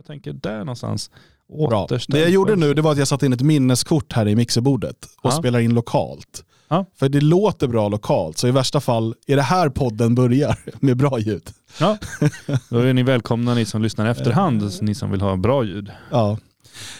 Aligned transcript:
Jag 0.00 0.06
tänker 0.06 0.32
där 0.32 0.58
någonstans. 0.58 1.10
Bra. 1.68 1.86
Det 2.08 2.18
jag 2.18 2.30
gjorde 2.30 2.56
nu 2.56 2.74
det 2.74 2.82
var 2.82 2.92
att 2.92 2.98
jag 2.98 3.08
satte 3.08 3.26
in 3.26 3.32
ett 3.32 3.40
minneskort 3.42 4.12
här 4.12 4.28
i 4.28 4.36
mixerbordet 4.36 4.96
och 5.22 5.30
Ja. 5.30 5.30
spelar 5.30 5.58
in 5.60 5.74
lokalt. 5.74 6.44
Ja. 6.68 6.84
För 6.98 7.08
det 7.08 7.20
låter 7.20 7.68
bra 7.68 7.88
lokalt, 7.88 8.38
så 8.38 8.48
i 8.48 8.50
värsta 8.50 8.80
fall 8.80 9.14
är 9.26 9.36
det 9.36 9.42
här 9.42 9.68
podden 9.68 10.14
börjar 10.14 10.56
med 10.84 10.96
bra 10.96 11.18
ljud. 11.18 11.50
Ja, 11.80 11.98
då 12.68 12.78
är 12.78 12.92
ni 12.92 13.02
välkomna 13.02 13.54
ni 13.54 13.64
som 13.64 13.82
lyssnar 13.82 14.06
efterhand, 14.06 14.62
ni 14.80 14.94
som 14.94 15.10
vill 15.10 15.20
ha 15.20 15.36
bra 15.36 15.64
ljud. 15.64 15.90
Ja. 16.10 16.38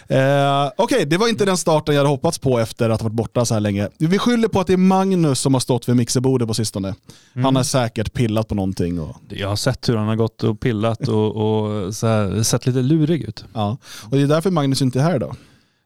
Eh, 0.09 0.71
Okej, 0.77 1.07
det 1.07 1.17
var 1.17 1.29
inte 1.29 1.45
den 1.45 1.57
starten 1.57 1.95
jag 1.95 2.01
hade 2.01 2.11
hoppats 2.11 2.39
på 2.39 2.59
efter 2.59 2.91
att 2.91 3.01
ha 3.01 3.05
varit 3.09 3.17
borta 3.17 3.45
så 3.45 3.55
här 3.55 3.61
länge. 3.61 3.89
Vi 3.99 4.19
skyller 4.19 4.49
på 4.49 4.61
att 4.61 4.67
det 4.67 4.73
är 4.73 4.77
Magnus 4.77 5.41
som 5.41 5.55
har 5.55 5.61
stått 5.61 5.89
vid 5.89 5.97
mixerbordet 5.97 6.49
på 6.49 6.55
sistone. 6.55 6.95
Han 7.35 7.57
har 7.57 7.63
säkert 7.63 8.13
pillat 8.13 8.49
på 8.49 8.55
någonting. 8.55 9.01
Och, 9.01 9.17
Jag 9.29 9.49
har 9.49 9.57
sett 9.57 9.89
hur 9.89 9.97
han 9.97 10.09
har 10.09 10.17
gått 10.17 10.43
och 10.43 10.61
pillat 10.61 11.09
och, 11.09 11.37
och 11.37 11.95
så 11.95 12.07
här, 12.07 12.43
sett 12.43 12.67
lite 12.67 12.83
lurig 12.83 13.23
ut. 13.23 13.45
ja. 13.55 13.77
och 14.05 14.17
det 14.17 14.23
är 14.23 14.27
därför 14.27 14.51
Magnus 14.51 14.83
inte 14.83 14.99
är 14.99 15.03
här 15.03 15.17
idag. 15.17 15.37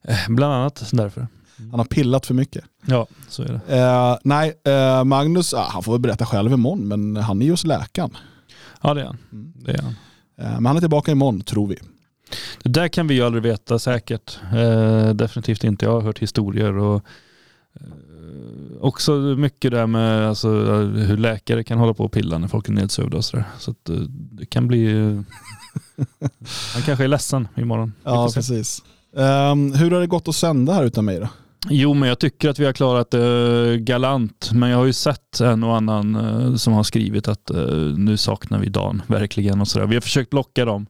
Eh, 0.08 0.16
Bland 0.28 0.54
annat 0.54 0.84
därför. 0.92 1.26
Han 1.70 1.80
har 1.80 1.84
pillat 1.84 2.26
för 2.26 2.34
mycket. 2.34 2.64
Ja, 2.86 3.06
så 3.28 3.42
är 3.42 3.60
det. 3.66 3.76
Eh, 3.78 4.16
nej, 4.24 4.52
eh, 4.64 5.04
Magnus, 5.04 5.54
ah, 5.54 5.68
han 5.70 5.82
får 5.82 5.92
väl 5.92 6.00
berätta 6.00 6.26
själv 6.26 6.52
imorgon, 6.52 6.88
men 6.88 7.16
han 7.16 7.42
är 7.42 7.46
ju 7.46 7.50
hos 7.50 7.64
läkaren. 7.64 8.16
Ja 8.82 8.94
det 8.94 9.00
är 9.00 9.04
han. 9.04 9.18
Mm. 9.32 9.52
Det, 9.56 9.72
är 9.72 9.82
han. 9.82 9.94
Eh, 10.40 10.54
men 10.54 10.66
han 10.66 10.76
är 10.76 10.80
tillbaka 10.80 11.12
imorgon, 11.12 11.40
tror 11.40 11.66
vi. 11.66 11.78
Det 12.62 12.68
där 12.68 12.88
kan 12.88 13.06
vi 13.06 13.14
ju 13.14 13.22
aldrig 13.22 13.42
veta 13.42 13.78
säkert. 13.78 14.38
Eh, 14.54 15.08
definitivt 15.08 15.64
inte. 15.64 15.84
Jag 15.84 15.92
har 15.92 16.00
hört 16.00 16.18
historier 16.18 16.76
och 16.78 17.02
eh, 17.74 17.86
också 18.80 19.12
mycket 19.16 19.70
där 19.70 19.86
med 19.86 20.28
alltså, 20.28 20.48
hur 20.84 21.16
läkare 21.16 21.64
kan 21.64 21.78
hålla 21.78 21.94
på 21.94 22.04
och 22.04 22.12
pilla 22.12 22.38
när 22.38 22.48
folk 22.48 22.68
är 22.68 22.72
nedsövda 22.72 23.16
och 23.16 23.24
sådär. 23.24 23.44
Så 23.58 23.70
att, 23.70 23.88
eh, 23.88 23.96
det 24.10 24.46
kan 24.46 24.68
bli... 24.68 24.94
han 26.74 26.82
kanske 26.82 27.04
är 27.04 27.08
ledsen 27.08 27.48
imorgon. 27.56 27.92
Ja, 28.04 28.30
precis. 28.34 28.82
Ehm, 29.16 29.72
hur 29.72 29.90
har 29.90 30.00
det 30.00 30.06
gått 30.06 30.28
att 30.28 30.34
sända 30.34 30.72
här 30.72 30.84
utan 30.84 31.04
mig 31.04 31.20
då? 31.20 31.28
Jo, 31.68 31.94
men 31.94 32.08
jag 32.08 32.18
tycker 32.18 32.48
att 32.48 32.58
vi 32.58 32.64
har 32.64 32.72
klarat 32.72 33.10
det 33.10 33.78
galant. 33.78 34.50
Men 34.52 34.70
jag 34.70 34.78
har 34.78 34.84
ju 34.84 34.92
sett 34.92 35.40
en 35.40 35.64
och 35.64 35.76
annan 35.76 36.14
eh, 36.14 36.54
som 36.54 36.72
har 36.72 36.82
skrivit 36.82 37.28
att 37.28 37.50
eh, 37.50 37.66
nu 37.96 38.16
saknar 38.16 38.58
vi 38.58 38.68
Dan, 38.68 39.02
verkligen. 39.06 39.60
och 39.60 39.68
sådär. 39.68 39.86
Vi 39.86 39.94
har 39.94 40.00
försökt 40.00 40.30
blocka 40.30 40.64
dem. 40.64 40.86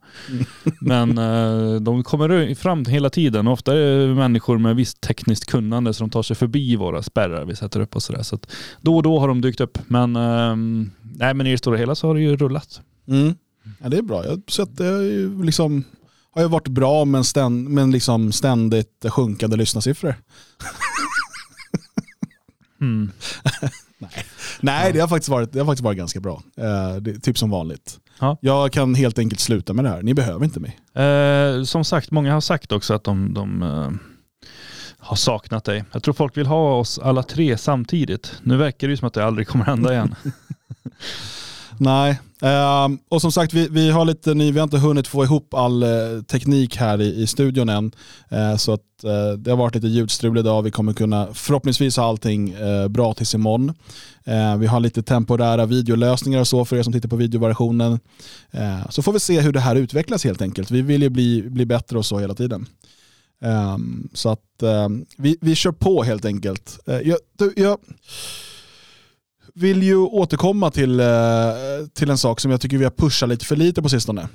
Men 0.80 1.18
eh, 1.18 1.80
de 1.80 2.04
kommer 2.04 2.54
fram 2.54 2.84
hela 2.84 3.10
tiden. 3.10 3.48
Ofta 3.48 3.74
är 3.76 4.08
det 4.08 4.14
människor 4.14 4.58
med 4.58 4.76
visst 4.76 5.00
tekniskt 5.00 5.44
kunnande 5.46 5.94
som 5.94 6.10
tar 6.10 6.22
sig 6.22 6.36
förbi 6.36 6.76
våra 6.76 7.02
spärrar 7.02 7.44
vi 7.44 7.56
sätter 7.56 7.80
upp 7.80 7.96
och 7.96 8.02
sådär. 8.02 8.22
Så 8.22 8.34
att 8.34 8.50
då 8.80 8.96
och 8.96 9.02
då 9.02 9.18
har 9.18 9.28
de 9.28 9.40
dykt 9.40 9.60
upp. 9.60 9.78
Men, 9.86 10.16
eh, 10.16 10.56
nej, 11.02 11.34
men 11.34 11.46
i 11.46 11.50
det 11.50 11.58
stora 11.58 11.76
hela 11.76 11.94
så 11.94 12.06
har 12.06 12.14
det 12.14 12.20
ju 12.20 12.36
rullat. 12.36 12.80
Mm. 13.08 13.34
Ja, 13.82 13.88
det 13.88 13.98
är 13.98 14.02
bra. 14.02 14.24
Jag 14.24 14.30
har 14.30 14.50
sett 14.50 14.76
det 14.76 15.00
liksom, 15.44 15.84
har 16.34 16.42
ju 16.42 16.48
varit 16.48 16.68
bra 16.68 17.04
men, 17.04 17.24
ständ, 17.24 17.68
men 17.68 17.90
liksom 17.90 18.32
ständigt 18.32 19.04
sjunkande 19.08 19.56
lyssnarsiffror. 19.56 20.14
Mm. 22.80 23.10
Nej, 24.60 24.92
det 24.92 25.00
har 25.00 25.08
faktiskt 25.08 25.28
varit, 25.28 25.52
det 25.52 25.58
har 25.58 25.66
faktiskt 25.66 25.84
varit 25.84 25.98
ganska 25.98 26.20
bra. 26.20 26.42
Eh, 26.56 26.96
det, 26.96 27.18
typ 27.18 27.38
som 27.38 27.50
vanligt. 27.50 27.98
Ja. 28.20 28.38
Jag 28.40 28.72
kan 28.72 28.94
helt 28.94 29.18
enkelt 29.18 29.40
sluta 29.40 29.72
med 29.72 29.84
det 29.84 29.88
här. 29.88 30.02
Ni 30.02 30.14
behöver 30.14 30.44
inte 30.44 30.60
mig. 30.60 30.78
Eh, 31.06 31.62
som 31.62 31.84
sagt, 31.84 32.10
många 32.10 32.32
har 32.32 32.40
sagt 32.40 32.72
också 32.72 32.94
att 32.94 33.04
de, 33.04 33.34
de 33.34 33.62
eh, 33.62 33.90
har 34.98 35.16
saknat 35.16 35.64
dig. 35.64 35.84
Jag 35.92 36.02
tror 36.02 36.14
folk 36.14 36.36
vill 36.36 36.46
ha 36.46 36.74
oss 36.74 36.98
alla 36.98 37.22
tre 37.22 37.58
samtidigt. 37.58 38.32
Nu 38.42 38.56
verkar 38.56 38.86
det 38.86 38.90
ju 38.90 38.96
som 38.96 39.08
att 39.08 39.14
det 39.14 39.24
aldrig 39.24 39.48
kommer 39.48 39.64
hända 39.64 39.92
igen. 39.92 40.14
Nej, 41.78 42.18
Ehm, 42.44 42.98
och 43.08 43.20
som 43.20 43.32
sagt 43.32 43.52
vi, 43.54 43.68
vi 43.68 43.90
har 43.90 44.04
lite 44.04 44.34
ny, 44.34 44.52
vi 44.52 44.58
har 44.58 44.64
inte 44.64 44.78
hunnit 44.78 45.08
få 45.08 45.24
ihop 45.24 45.54
all 45.54 45.82
eh, 45.82 46.22
teknik 46.28 46.76
här 46.76 47.00
i, 47.00 47.22
i 47.22 47.26
studion 47.26 47.68
än. 47.68 47.92
Eh, 48.28 48.56
så 48.56 48.72
att 48.72 49.04
eh, 49.04 49.32
det 49.38 49.50
har 49.50 49.56
varit 49.56 49.74
lite 49.74 49.86
ljudstrul 49.86 50.38
idag. 50.38 50.62
Vi 50.62 50.70
kommer 50.70 50.92
kunna 50.92 51.28
förhoppningsvis 51.34 51.96
ha 51.96 52.04
allting 52.04 52.52
eh, 52.52 52.88
bra 52.88 53.14
tills 53.14 53.34
imorgon. 53.34 53.74
Eh, 54.24 54.56
vi 54.56 54.66
har 54.66 54.80
lite 54.80 55.02
temporära 55.02 55.66
videolösningar 55.66 56.40
och 56.40 56.48
så 56.48 56.64
för 56.64 56.76
er 56.76 56.82
som 56.82 56.92
tittar 56.92 57.08
på 57.08 57.16
videoversionen. 57.16 58.00
Eh, 58.50 58.90
så 58.90 59.02
får 59.02 59.12
vi 59.12 59.20
se 59.20 59.40
hur 59.40 59.52
det 59.52 59.60
här 59.60 59.76
utvecklas 59.76 60.24
helt 60.24 60.42
enkelt. 60.42 60.70
Vi 60.70 60.82
vill 60.82 61.02
ju 61.02 61.08
bli, 61.08 61.42
bli 61.42 61.66
bättre 61.66 61.98
och 61.98 62.06
så 62.06 62.18
hela 62.18 62.34
tiden. 62.34 62.66
Ehm, 63.42 64.08
så 64.14 64.28
att 64.28 64.62
ehm, 64.62 65.04
vi, 65.16 65.36
vi 65.40 65.54
kör 65.54 65.72
på 65.72 66.02
helt 66.02 66.24
enkelt. 66.24 66.78
Eh, 66.86 66.98
jag, 66.98 67.18
du, 67.38 67.52
jag 67.56 67.78
vill 69.54 69.82
ju 69.82 69.96
återkomma 69.96 70.70
till, 70.70 71.00
eh, 71.00 71.06
till 71.92 72.10
en 72.10 72.18
sak 72.18 72.40
som 72.40 72.50
jag 72.50 72.60
tycker 72.60 72.78
vi 72.78 72.84
har 72.84 72.90
pushat 72.90 73.28
lite 73.28 73.44
för 73.44 73.56
lite 73.56 73.82
på 73.82 73.88
sistone. 73.88 74.28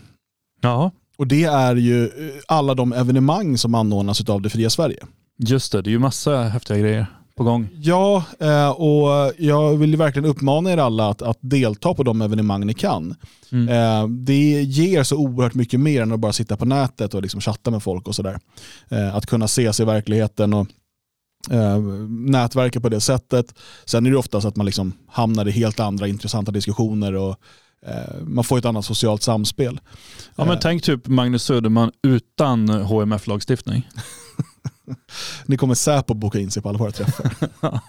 Ja, 0.62 0.91
Och 1.18 1.28
det 1.28 1.44
är 1.44 1.75
ju 1.75 2.03
eh, 2.06 2.12
alla 2.47 2.74
de 2.75 2.94
evenemang 2.94 3.58
som 3.58 3.75
anordnas 3.75 4.29
av 4.29 4.41
det 4.41 4.50
fria 4.50 4.69
Sverige. 4.69 5.06
just 5.38 5.72
det. 5.72 5.81
Det 5.81 5.90
är 5.90 5.91
ju 5.91 6.00
massa 6.00 6.44
häftiga 6.44 6.78
grejer 6.78 7.06
på 7.35 7.44
gång. 7.44 7.68
Ja, 7.74 8.24
eh, 8.40 8.69
och 8.69 9.34
jag 9.38 9.75
vill 9.75 9.96
verkligen 9.96 10.29
uppmana 10.29 10.72
er 10.72 10.78
alla 10.78 11.09
att, 11.09 11.22
att 11.22 11.38
delta 11.41 11.94
på 11.94 12.03
de 12.03 12.22
evenemang 12.22 12.66
ni 12.68 12.74
kan. 12.74 13.16
Mm. 13.52 14.25
Det 14.25 14.62
ger 14.63 15.03
så 15.03 15.16
oerhört 15.18 15.53
mycket 15.53 15.79
mer 15.79 16.02
än 16.02 16.12
att 16.12 16.19
bara 16.19 16.34
sitta 16.34 16.58
på 16.58 16.66
nätet 16.66 17.13
och 17.13 17.22
liksom 17.22 17.41
chatta 17.41 17.72
med 17.72 17.84
folk 17.84 18.08
och 18.08 18.16
sådär. 18.16 18.40
Att 19.13 19.25
kunna 19.25 19.46
ses 19.46 19.79
i 19.79 19.84
verkligheten 19.85 20.53
och 20.53 20.68
eh, 21.51 21.77
nätverka 22.09 22.79
på 22.81 22.89
det 22.89 23.01
sättet. 23.01 23.53
Sen 23.85 24.05
är 24.05 24.11
det 24.11 24.17
ofta 24.17 24.41
så 24.41 24.47
att 24.47 24.55
man 24.55 24.66
liksom 24.66 24.94
hamnar 25.07 25.47
i 25.47 25.51
helt 25.51 25.79
andra 25.79 26.07
intressanta 26.07 26.51
diskussioner 26.51 27.13
och 27.16 27.35
eh, 27.85 28.22
man 28.22 28.44
får 28.44 28.57
ett 28.57 28.66
annat 28.66 28.85
socialt 28.85 29.23
samspel. 29.23 29.79
Ja, 30.35 30.45
men 30.45 30.53
Eh, 30.53 30.59
tänk 30.61 30.83
typ 30.83 31.07
Magnus 31.07 31.44
Söderman 31.44 31.91
utan 32.03 32.69
HMF-lagstiftning. 32.69 33.89
Ni 35.45 35.57
kommer 35.57 35.75
Säpo 35.75 36.13
boka 36.13 36.39
in 36.39 36.51
sig 36.51 36.63
på 36.63 36.69
alla 36.69 36.78
våra 36.78 36.91
träffar. 36.91 37.31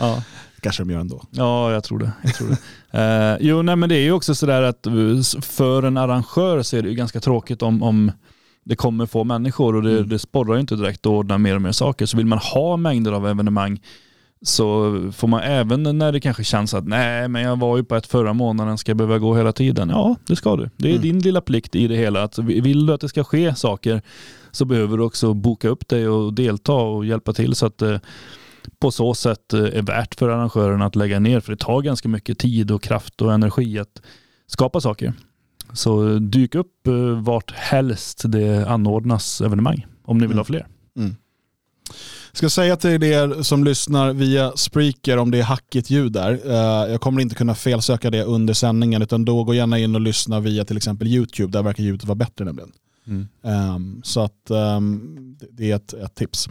Ja. 0.00 0.22
kanske 0.60 0.82
de 0.82 0.90
gör 0.90 1.00
ändå. 1.00 1.24
Ja, 1.30 1.72
jag 1.72 1.84
tror 1.84 1.98
det. 1.98 2.12
Jag 2.22 2.34
tror 2.34 2.48
det. 2.48 2.58
Eh, 2.98 3.36
jo, 3.48 3.62
nej, 3.62 3.76
men 3.76 3.88
det 3.88 3.94
är 3.94 4.02
ju 4.02 4.12
också 4.12 4.34
sådär 4.34 4.62
att 4.62 4.86
eh, 4.86 4.92
för 5.40 5.82
en 5.82 5.96
arrangör 5.96 6.62
så 6.62 6.76
är 6.76 6.82
det 6.82 6.88
ju 6.88 6.94
ganska 6.94 7.20
tråkigt 7.20 7.62
om, 7.62 7.82
om 7.82 8.12
det 8.68 8.76
kommer 8.76 9.06
få 9.06 9.24
människor 9.24 9.76
och 9.76 9.82
det, 9.82 9.96
Mm. 9.96 10.08
det 10.08 10.18
sporrar 10.18 10.54
ju 10.54 10.60
inte 10.60 10.76
direkt 10.76 11.00
att 11.00 11.06
ordna 11.06 11.38
mer 11.38 11.54
och 11.54 11.62
mer 11.62 11.72
saker. 11.72 12.06
Så 12.06 12.16
vill 12.16 12.26
man 12.26 12.38
ha 12.38 12.76
mängder 12.76 13.12
av 13.12 13.26
evenemang 13.28 13.80
så 14.42 14.92
får 15.12 15.28
man 15.28 15.40
även 15.40 15.82
när 15.98 16.12
det 16.12 16.20
kanske 16.20 16.44
känns 16.44 16.74
att 16.74 16.86
nej 16.88 17.28
men 17.28 17.42
jag 17.42 17.58
var 17.58 17.76
ju 17.76 17.84
på 17.84 17.96
ett 17.96 18.06
förra 18.06 18.32
månaden, 18.32 18.78
ska 18.78 18.90
jag 18.90 18.96
behöva 18.96 19.18
gå 19.18 19.36
hela 19.36 19.52
tiden? 19.52 19.88
Ja 19.88 20.16
det 20.26 20.36
ska 20.36 20.56
du. 20.56 20.70
Det 20.76 20.88
är 20.88 20.90
Mm. 20.90 21.02
din 21.02 21.18
lilla 21.18 21.40
plikt 21.40 21.74
i 21.74 21.86
det 21.88 21.96
hela. 21.96 22.22
Att 22.22 22.38
vill 22.38 22.86
du 22.86 22.92
att 22.92 23.00
det 23.00 23.08
ska 23.08 23.24
ske 23.24 23.54
saker 23.54 24.02
så 24.50 24.64
behöver 24.64 24.96
du 24.96 25.02
också 25.04 25.34
boka 25.34 25.68
upp 25.68 25.88
dig 25.88 26.08
och 26.08 26.32
delta 26.34 26.72
och 26.72 27.06
hjälpa 27.06 27.32
till 27.32 27.54
så 27.54 27.66
att 27.66 27.78
det 27.78 28.00
på 28.80 28.90
så 28.90 29.14
sätt 29.14 29.52
eh, 29.52 29.60
är 29.60 29.82
värt 29.82 30.14
för 30.14 30.28
arrangören 30.28 30.82
att 30.82 30.96
lägga 30.96 31.18
ner. 31.20 31.40
För 31.40 31.52
det 31.52 31.58
tar 31.58 31.82
ganska 31.82 32.08
mycket 32.08 32.38
tid 32.38 32.70
och 32.70 32.82
kraft 32.82 33.22
och 33.22 33.32
energi 33.32 33.78
att 33.78 34.02
skapa 34.46 34.80
saker. 34.80 35.12
Så 35.72 36.18
dyk 36.18 36.54
upp 36.54 36.86
eh, 36.86 36.94
vart 37.22 37.50
helst 37.50 38.22
det 38.26 38.68
anordnas 38.68 39.40
evenemang 39.40 39.86
om 40.04 40.18
ni 40.18 40.26
vill 40.26 40.30
Mm. 40.32 40.38
ha 40.38 40.44
fler. 40.44 40.66
Ska 42.32 42.50
säga 42.50 42.76
till 42.76 43.02
er 43.02 43.42
som 43.42 43.64
lyssnar 43.64 44.12
via 44.12 44.52
Spreaker 44.56 45.16
om 45.16 45.30
det 45.30 45.38
är 45.38 45.42
hackigt 45.42 45.90
ljud 45.90 46.12
där. 46.12 46.32
Eh, 46.44 46.90
Jag 46.92 47.00
kommer 47.00 47.20
inte 47.22 47.34
kunna 47.34 47.54
felsöka 47.54 48.10
det 48.10 48.22
under 48.24 48.54
sändningen 48.54 49.02
utan 49.02 49.24
då 49.24 49.44
gå 49.44 49.54
gärna 49.54 49.78
in 49.78 49.94
och 49.94 50.00
lyssna 50.00 50.40
via 50.40 50.64
till 50.64 50.76
exempel 50.76 51.08
YouTube. 51.08 51.52
Där 51.52 51.62
verkar 51.62 51.82
ljudet 51.82 52.04
vara 52.04 52.14
bättre 52.16 52.44
nämligen. 52.44 52.72
Ehm, 53.44 54.00
så 54.04 54.20
att 54.20 54.50
ehm, 54.50 55.36
det- 55.52 55.70
är 55.70 55.76
ett, 55.76 55.92
ett 55.92 56.14
tips. 56.14 56.48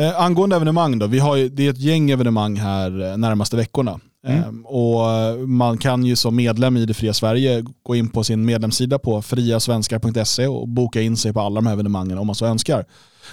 Uh, 0.00 0.20
angående 0.22 0.56
evenemang 0.56 0.98
då, 0.98 1.06
vi 1.06 1.18
har 1.18 1.36
ju, 1.36 1.48
det 1.48 1.66
är 1.66 1.70
ett 1.70 1.78
gäng 1.80 2.10
evenemang 2.10 2.56
här 2.56 3.16
närmaste 3.16 3.56
veckorna. 3.56 4.00
Mm. 4.26 4.42
Ehm, 4.44 4.66
och 4.66 5.48
man 5.48 5.78
kan 5.78 6.04
ju 6.04 6.16
som 6.16 6.36
medlem 6.36 6.76
i 6.76 6.86
det 6.86 6.94
fria 6.94 7.14
Sverige 7.14 7.64
gå 7.82 7.94
in 7.96 8.08
på 8.08 8.24
sin 8.24 8.44
medlemssida 8.44 8.98
på 8.98 9.22
friasvenskar.se 9.22 10.46
och 10.46 10.68
boka 10.68 11.00
in 11.00 11.16
sig 11.16 11.32
på 11.32 11.40
alla 11.40 11.54
de 11.54 11.66
här 11.66 11.72
evenemangen 11.72 12.18
om 12.18 12.26
man 12.26 12.36
så 12.36 12.46
önskar. 12.46 12.84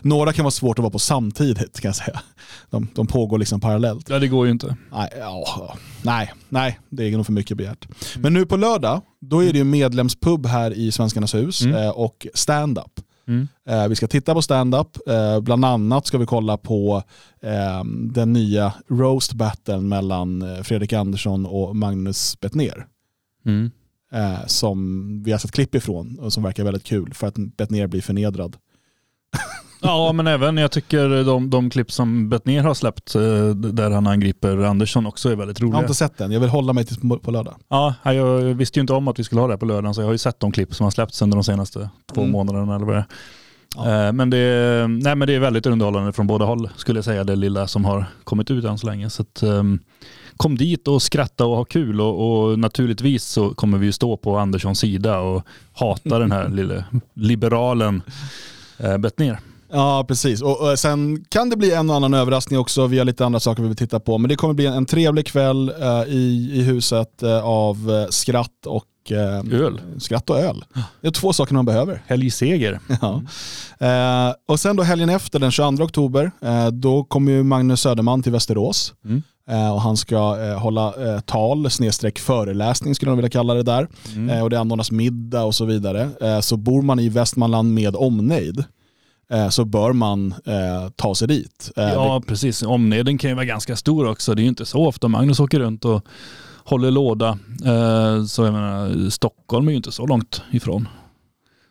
Några 0.01 0.33
kan 0.33 0.44
vara 0.44 0.51
svårt 0.51 0.79
att 0.79 0.83
vara 0.83 0.91
på 0.91 1.00
samtidigt 1.00 1.79
kan 1.79 1.89
jag 1.89 1.95
säga. 1.95 2.21
De, 2.69 2.88
de 2.95 3.07
pågår 3.07 3.38
liksom 3.38 3.59
parallellt. 3.59 4.09
Ja 4.09 4.19
det 4.19 4.27
går 4.27 4.45
ju 4.45 4.51
inte. 4.51 4.75
Nej, 4.91 5.09
ja, 5.19 5.75
nej, 6.01 6.33
nej, 6.50 6.79
det 6.89 7.03
är 7.03 7.12
nog 7.12 7.25
för 7.25 7.33
mycket 7.33 7.57
begärt. 7.57 7.88
Men 8.17 8.33
nu 8.33 8.45
på 8.45 8.56
lördag, 8.57 9.01
då 9.21 9.44
är 9.44 9.51
det 9.53 9.57
ju 9.57 9.63
medlemspub 9.63 10.45
här 10.45 10.71
i 10.73 10.91
Svenskarnas 10.91 11.35
hus 11.35 11.62
Mm. 11.62 11.83
eh, 11.83 11.89
och 11.89 12.27
stand-up. 12.33 13.00
Mm. 13.27 13.47
Eh, 13.68 13.88
vi 13.88 13.95
ska 13.95 14.07
titta 14.07 14.33
på 14.33 14.41
stand-up, 14.41 15.07
eh, 15.07 15.39
bland 15.39 15.65
annat 15.65 16.07
ska 16.07 16.18
vi 16.18 16.25
kolla 16.25 16.57
på 16.57 17.03
eh, 17.41 17.83
den 17.94 18.33
nya 18.33 18.74
roast 18.88 19.33
battlen 19.33 19.89
mellan 19.89 20.63
Fredrik 20.63 20.94
Andersson 20.94 21.45
och 21.45 21.75
Magnus 21.75 22.39
Bettner. 22.39 22.88
Mm. 23.45 23.71
Som 24.47 25.24
vi 25.24 25.31
har 25.31 25.39
sett 25.39 25.51
klipp 25.51 25.75
ifrån 25.75 26.19
och 26.19 26.33
som 26.33 26.44
verkar 26.44 26.63
väldigt 26.63 26.83
kul 26.83 27.13
för 27.13 27.27
att 27.27 27.35
Bettner 27.38 27.88
blir 27.88 28.01
förnedrad. 28.01 28.56
Ja, 29.81 30.12
men 30.13 30.27
även 30.27 30.57
jag 30.57 30.71
tycker 30.71 31.24
de, 31.24 31.50
de 31.50 31.69
klipp 31.69 31.91
som 31.91 32.29
Bettner 32.29 32.62
har 32.63 32.74
släppt 32.74 33.15
eh, 33.15 33.21
där 33.50 33.91
han 33.91 34.07
angriper 34.07 34.57
Andersson 34.57 35.06
också 35.06 35.29
är 35.29 35.35
väldigt 35.35 35.62
roliga. 35.62 35.74
Jag 35.74 35.77
har 35.77 35.83
inte 35.83 35.94
sett 35.94 36.18
den, 36.18 36.31
jag 36.31 36.39
vill 36.39 36.50
hålla 36.50 36.74
mig 36.74 36.85
till 36.85 36.97
på 37.24 37.31
lördag. 37.31 37.56
Ja, 37.69 37.94
jag 38.03 38.41
visste 38.41 38.79
ju 38.79 38.81
inte 38.81 38.94
om 38.94 39.07
att 39.07 39.19
vi 39.19 39.24
skulle 39.24 39.41
ha 39.41 39.47
det 39.47 39.53
här 39.53 39.57
på 39.57 39.65
lördagen 39.65 39.94
så 39.94 40.01
jag 40.01 40.07
har 40.07 40.12
ju 40.12 40.18
sett 40.18 40.39
de 40.39 40.51
klipp 40.51 40.75
som 40.75 40.83
har 40.83 40.91
släppts 40.91 41.21
under 41.21 41.38
de 41.38 41.44
senaste 41.44 41.89
två 42.13 42.21
Mm. 42.21 42.31
månaderna 42.31 42.75
eller 42.75 42.85
vad 42.85 42.95
det 42.95 43.00
är. 43.00 43.06
Ja. 43.75 44.07
Eh, 44.07 44.13
Men 44.13 44.29
det 44.29 44.88
nej, 44.88 45.15
men 45.15 45.27
det 45.27 45.33
är 45.35 45.39
väldigt 45.39 45.65
underhållande 45.65 46.13
från 46.13 46.27
båda 46.27 46.45
håll 46.45 46.69
skulle 46.75 46.97
jag 46.97 47.06
säga, 47.06 47.24
det 47.24 47.35
lilla 47.35 47.68
som 47.68 47.85
har 47.85 48.06
kommit 48.24 48.51
ut 48.51 48.65
än 48.65 48.77
så 48.77 48.88
länge. 48.88 49.09
Så 49.09 49.21
att, 49.21 49.44
ehm, 49.44 49.79
kom 50.38 50.57
dit 50.57 50.88
och 50.88 51.01
skratta 51.01 51.45
och 51.45 51.56
ha 51.57 51.65
kul 51.65 52.01
och, 52.01 52.41
och 52.50 52.59
naturligtvis 52.59 53.24
så 53.24 53.50
kommer 53.50 53.77
vi 53.77 53.85
ju 53.85 53.91
stå 53.91 54.18
på 54.18 54.38
Anderssons 54.38 54.79
sida 54.79 55.19
och 55.19 55.44
hata 55.74 56.19
den 56.19 56.31
här 56.31 56.50
lille 56.56 56.85
liberalen 57.13 58.01
eh, 58.77 58.97
Bettner. 58.97 59.39
Ja, 59.71 60.05
precis. 60.07 60.41
Och, 60.41 60.71
och 60.71 60.79
sen 60.79 61.25
kan 61.29 61.49
det 61.49 61.57
bli 61.57 61.71
en 61.71 61.89
och 61.89 61.95
annan 61.95 62.13
överraskning 62.13 62.59
också. 62.59 62.87
Vi 62.87 62.97
har 62.97 63.05
lite 63.05 63.25
andra 63.25 63.39
saker 63.39 63.61
vi 63.61 63.67
vill 63.67 63.77
titta 63.77 63.99
på. 63.99 64.17
Men 64.17 64.29
det 64.29 64.35
kommer 64.35 64.53
bli 64.53 64.65
en, 64.65 64.73
en 64.73 64.85
trevlig 64.85 65.27
kväll 65.27 65.71
eh, 65.81 66.03
i, 66.07 66.51
i 66.53 66.61
huset 66.61 67.23
eh, 67.23 67.45
av 67.45 67.91
eh, 67.91 68.09
skratt 68.09 68.65
och 68.65 68.85
eh, 69.11 69.61
Öl. 69.61 69.81
Skratt 69.97 70.29
och 70.29 70.39
öl. 70.39 70.65
Det 71.01 71.07
är 71.07 71.11
två 71.11 71.33
saker 71.33 71.53
man 71.53 71.65
behöver. 71.65 72.03
Helgseger. 72.07 72.79
Ja. 73.01 73.21
Eh, 73.79 74.33
och 74.47 74.59
sen 74.59 74.75
då 74.75 74.83
helgen 74.83 75.09
efter, 75.09 75.39
den 75.39 75.51
22 75.51 75.83
oktober, 75.83 76.31
eh, 76.41 76.67
då 76.67 77.03
kommer 77.03 77.31
ju 77.31 77.43
Magnus 77.43 77.81
Söderman 77.81 78.23
till 78.23 78.31
Västerås. 78.31 78.93
Mm. 79.05 79.23
Eh, 79.49 79.73
och 79.73 79.81
han 79.81 79.97
ska 79.97 80.15
eh, 80.43 80.59
hålla 80.59 80.93
tal, 81.25 81.69
snedstreck 81.69 82.19
föreläsning 82.19 82.95
skulle 82.95 83.09
man 83.09 83.17
vilja 83.17 83.29
kalla 83.29 83.53
det 83.53 83.63
där. 83.63 83.87
Mm. 84.15 84.43
Och 84.43 84.49
det 84.49 84.59
anordnas 84.59 84.91
middag 84.91 85.43
och 85.43 85.55
så 85.55 85.65
vidare. 85.65 86.09
Så 86.41 86.57
bor 86.57 86.81
man 86.81 86.99
i 86.99 87.09
Västmanland 87.09 87.73
med 87.73 87.95
omnejd 87.95 88.63
så 89.50 89.65
bör 89.65 89.94
man 89.94 90.31
eh, 90.45 90.89
ta 90.95 91.15
sig 91.15 91.27
dit. 91.27 91.71
Eh, 91.75 91.83
Ja, 91.83 92.21
precis. 92.27 92.63
Omneden 92.63 93.18
kan 93.18 93.29
ju 93.29 93.35
vara 93.35 93.45
ganska 93.45 93.75
stor 93.75 94.07
också. 94.07 94.35
Det 94.35 94.41
är 94.41 94.44
ju 94.44 94.50
inte 94.50 94.65
så 94.65 94.85
ofta 94.88 95.07
Magnus 95.07 95.39
åker 95.39 95.59
runt 95.59 95.85
och 95.85 96.06
håller 96.63 96.91
låda. 96.91 97.39
Eh, 97.65 98.24
Så 98.25 98.44
jag 98.45 98.53
menar, 98.53 99.09
Stockholm 99.09 99.68
är 99.68 99.71
ju 99.71 99.77
inte 99.77 99.91
så 99.91 100.06
långt 100.07 100.41
ifrån. 100.51 100.88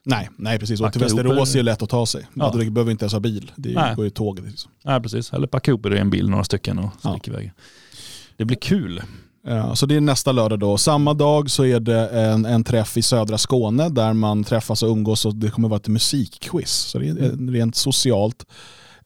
Nej, 0.04 0.28
nej 0.36 0.58
precis. 0.58 0.80
Och 0.80 0.92
till 0.92 1.00
Västerås 1.02 1.52
det. 1.52 1.58
är 1.58 1.62
lätt 1.62 1.82
att 1.82 1.90
ta 1.90 2.06
sig. 2.06 2.26
Ja. 2.34 2.52
Du 2.54 2.70
behöver 2.70 2.90
inte 2.92 3.04
ens 3.04 3.12
ha 3.12 3.20
bil. 3.20 3.52
Det 3.56 3.74
Nej. 3.74 3.94
går 3.96 4.04
ju 4.04 4.10
tåg. 4.10 4.40
Liksom. 4.46 4.70
Nej, 4.84 5.00
precis. 5.02 5.32
Eller 5.32 5.46
packa 5.46 5.70
ihop 5.70 5.82
det 5.82 5.96
i 5.96 5.98
en 5.98 6.10
bil, 6.10 6.30
några 6.30 6.44
stycken 6.44 6.78
och 6.78 6.90
Ja. 7.02 7.10
stick 7.12 7.28
iväg. 7.28 7.52
Det 8.36 8.44
blir 8.44 8.56
kul. 8.56 9.02
Eh, 9.46 9.74
Så 9.74 9.86
det 9.86 9.96
är 9.96 10.00
nästa 10.00 10.32
lördag 10.32 10.58
då. 10.58 10.78
Samma 10.78 11.14
dag 11.14 11.50
så 11.50 11.64
är 11.64 11.80
det 11.80 12.08
en, 12.08 12.44
en 12.44 12.64
träff 12.64 12.96
i 12.96 13.02
södra 13.02 13.38
Skåne 13.38 13.88
där 13.88 14.12
man 14.12 14.44
träffas 14.44 14.82
och 14.82 14.88
umgås 14.90 15.24
och 15.24 15.34
det 15.34 15.50
kommer 15.50 15.68
vara 15.68 15.76
ett 15.80 15.88
musikquiz. 15.88 16.70
Så 16.72 16.98
det 16.98 17.08
är 17.08 17.22
ett 17.22 17.50
rent 17.50 17.76
socialt 17.76 18.44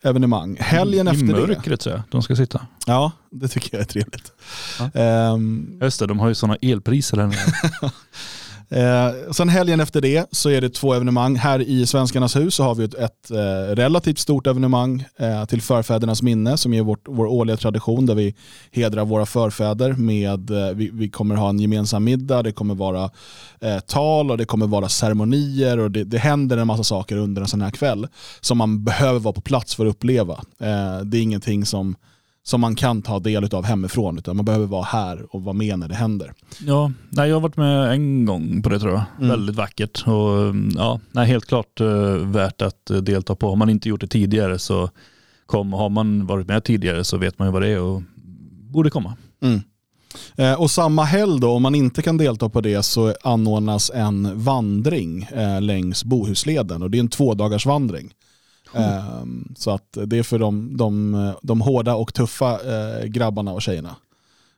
evenemang. 0.03 0.57
Helgen 0.61 1.09
I 1.09 1.11
efter 1.11 1.27
det. 1.27 1.33
mörkret 1.33 1.81
tror 1.81 1.95
jag 1.95 2.03
de 2.11 2.23
ska 2.23 2.37
sitta. 2.37 2.67
Ja, 2.87 3.13
det 3.31 3.49
tycker 3.49 3.69
jag 3.75 3.81
är 3.81 3.87
trevligt. 3.87 4.33
Ja. 4.79 5.01
Ehm, 5.01 5.79
Just 5.83 6.01
det, 6.01 6.07
de 6.07 6.19
har 6.19 6.29
ju 6.29 6.35
sådana 6.35 6.57
elpriser 6.63 7.17
nere. 7.17 7.33
Eh, 8.73 9.33
sen 9.33 9.49
helgen 9.49 9.81
efter 9.81 10.01
det 10.01 10.27
så 10.31 10.51
är 10.51 10.61
det 10.61 10.71
två 10.71 10.95
evenemang. 10.95 11.37
Här 11.37 11.61
i 11.61 11.87
Svenskarnas 11.87 12.37
hus 12.37 12.55
så 12.55 12.63
har 12.63 12.75
vi 12.75 12.85
ett, 12.85 12.95
ett 12.95 13.31
eh, 13.31 13.75
relativt 13.75 14.19
stort 14.19 14.47
evenemang 14.47 15.05
eh, 15.17 15.45
till 15.45 15.63
förfädernas 15.63 16.23
minne 16.23 16.57
som 16.57 16.75
är 16.75 16.83
vårt, 16.83 17.09
vår 17.09 17.27
årliga 17.27 17.57
tradition 17.57 18.07
där 18.07 18.15
vi 18.15 18.35
hedrar 18.71 19.05
våra 19.05 19.27
förfäder 19.27 19.93
med, 19.93 20.51
eh, 20.51 20.75
vi, 20.75 20.91
vi 20.93 21.09
kommer 21.09 21.35
ha 21.35 21.49
en 21.49 21.61
gemensam 21.61 22.05
middag, 22.05 22.43
det 22.43 22.53
kommer 22.53 22.75
vara 22.75 23.11
eh, 23.61 23.79
tal 23.79 24.31
och 24.31 24.39
det 24.39 24.45
kommer 24.45 24.67
vara 24.67 24.89
ceremonier 24.89 25.79
och 25.79 25.91
det, 25.91 26.05
det 26.05 26.19
händer 26.19 26.57
en 26.57 26.67
massa 26.67 26.85
saker 26.85 27.17
under 27.17 27.43
en 27.43 27.49
sån 27.49 27.63
här 27.63 27.71
kväll 27.71 28.09
som 28.41 28.59
man 28.59 28.85
behöver 28.85 29.21
vara 29.21 29.35
på 29.35 29.41
plats 29.41 29.75
för 29.75 29.87
att 29.87 29.91
uppleva. 29.91 30.35
Eh, 30.61 31.01
det 31.05 31.19
är 31.19 31.23
ingenting 31.23 31.67
som 31.67 31.97
som 32.43 32.61
man 32.61 32.75
kan 32.75 33.03
ta 33.03 33.19
del 33.19 33.55
av 33.55 33.65
hemifrån 33.65 34.19
utan 34.19 34.37
man 34.37 34.45
behöver 34.45 34.67
vara 34.67 34.85
här 34.85 35.35
och 35.35 35.43
vara 35.43 35.53
med 35.53 35.79
när 35.79 35.89
det 35.89 35.95
händer. 35.95 36.33
Ja, 36.61 36.93
nej, 37.11 37.29
jag 37.29 37.37
har 37.37 37.41
varit 37.41 37.57
med 37.57 37.93
en 37.93 38.25
gång 38.25 38.63
på 38.63 38.69
det 38.69 38.79
tror 38.79 38.93
jag. 38.93 39.03
Mm. 39.19 39.29
Väldigt 39.29 39.57
vackert 39.57 40.07
och 40.07 40.55
ja, 40.77 41.01
nej, 41.11 41.27
helt 41.27 41.47
klart 41.47 41.81
eh, 41.81 41.87
värt 42.15 42.63
att 42.63 42.91
eh, 42.91 42.97
delta 42.97 43.35
på. 43.35 43.49
Har 43.49 43.57
man 43.57 43.71
inte 43.71 43.89
gjort 43.89 44.01
det 44.01 44.07
tidigare 44.07 44.59
så 44.59 44.91
kom. 45.47 45.73
Har 45.73 45.89
man 45.89 46.27
varit 46.27 46.49
med 46.49 46.65
tidigare 46.65 47.05
så 47.05 47.17
vet 47.17 47.39
man 47.39 47.49
ju 47.49 47.53
vad 47.53 47.63
det 47.63 47.69
är 47.69 47.81
och 47.81 48.03
borde 48.73 48.91
komma. 48.91 49.17
Mm. 49.43 49.61
Eh, 50.37 50.61
och 50.61 50.71
samma 50.71 51.05
helg 51.05 51.41
då, 51.41 51.51
om 51.51 51.63
man 51.63 51.75
inte 51.75 52.03
kan 52.03 52.17
delta 52.17 52.49
på 52.49 52.61
det 52.61 52.83
så 52.83 53.15
anordnas 53.23 53.91
en 53.95 54.43
vandring 54.45 55.29
längs 55.61 56.05
Bohusleden 56.05 56.83
och 56.83 56.91
det 56.91 56.99
är 56.99 57.01
en 57.01 57.09
tvådagars 57.09 57.67
Eh, 58.75 59.25
så 59.57 59.71
att 59.71 59.99
det 60.07 60.19
är 60.19 60.23
för 60.23 60.39
de, 60.39 60.77
de, 60.77 61.33
de 61.43 61.61
hårda 61.61 61.95
och 61.95 62.15
tuffa 62.15 62.53
eh, 62.53 63.05
grabbarna 63.05 63.53
och 63.53 63.63
tjejerna. 63.63 63.97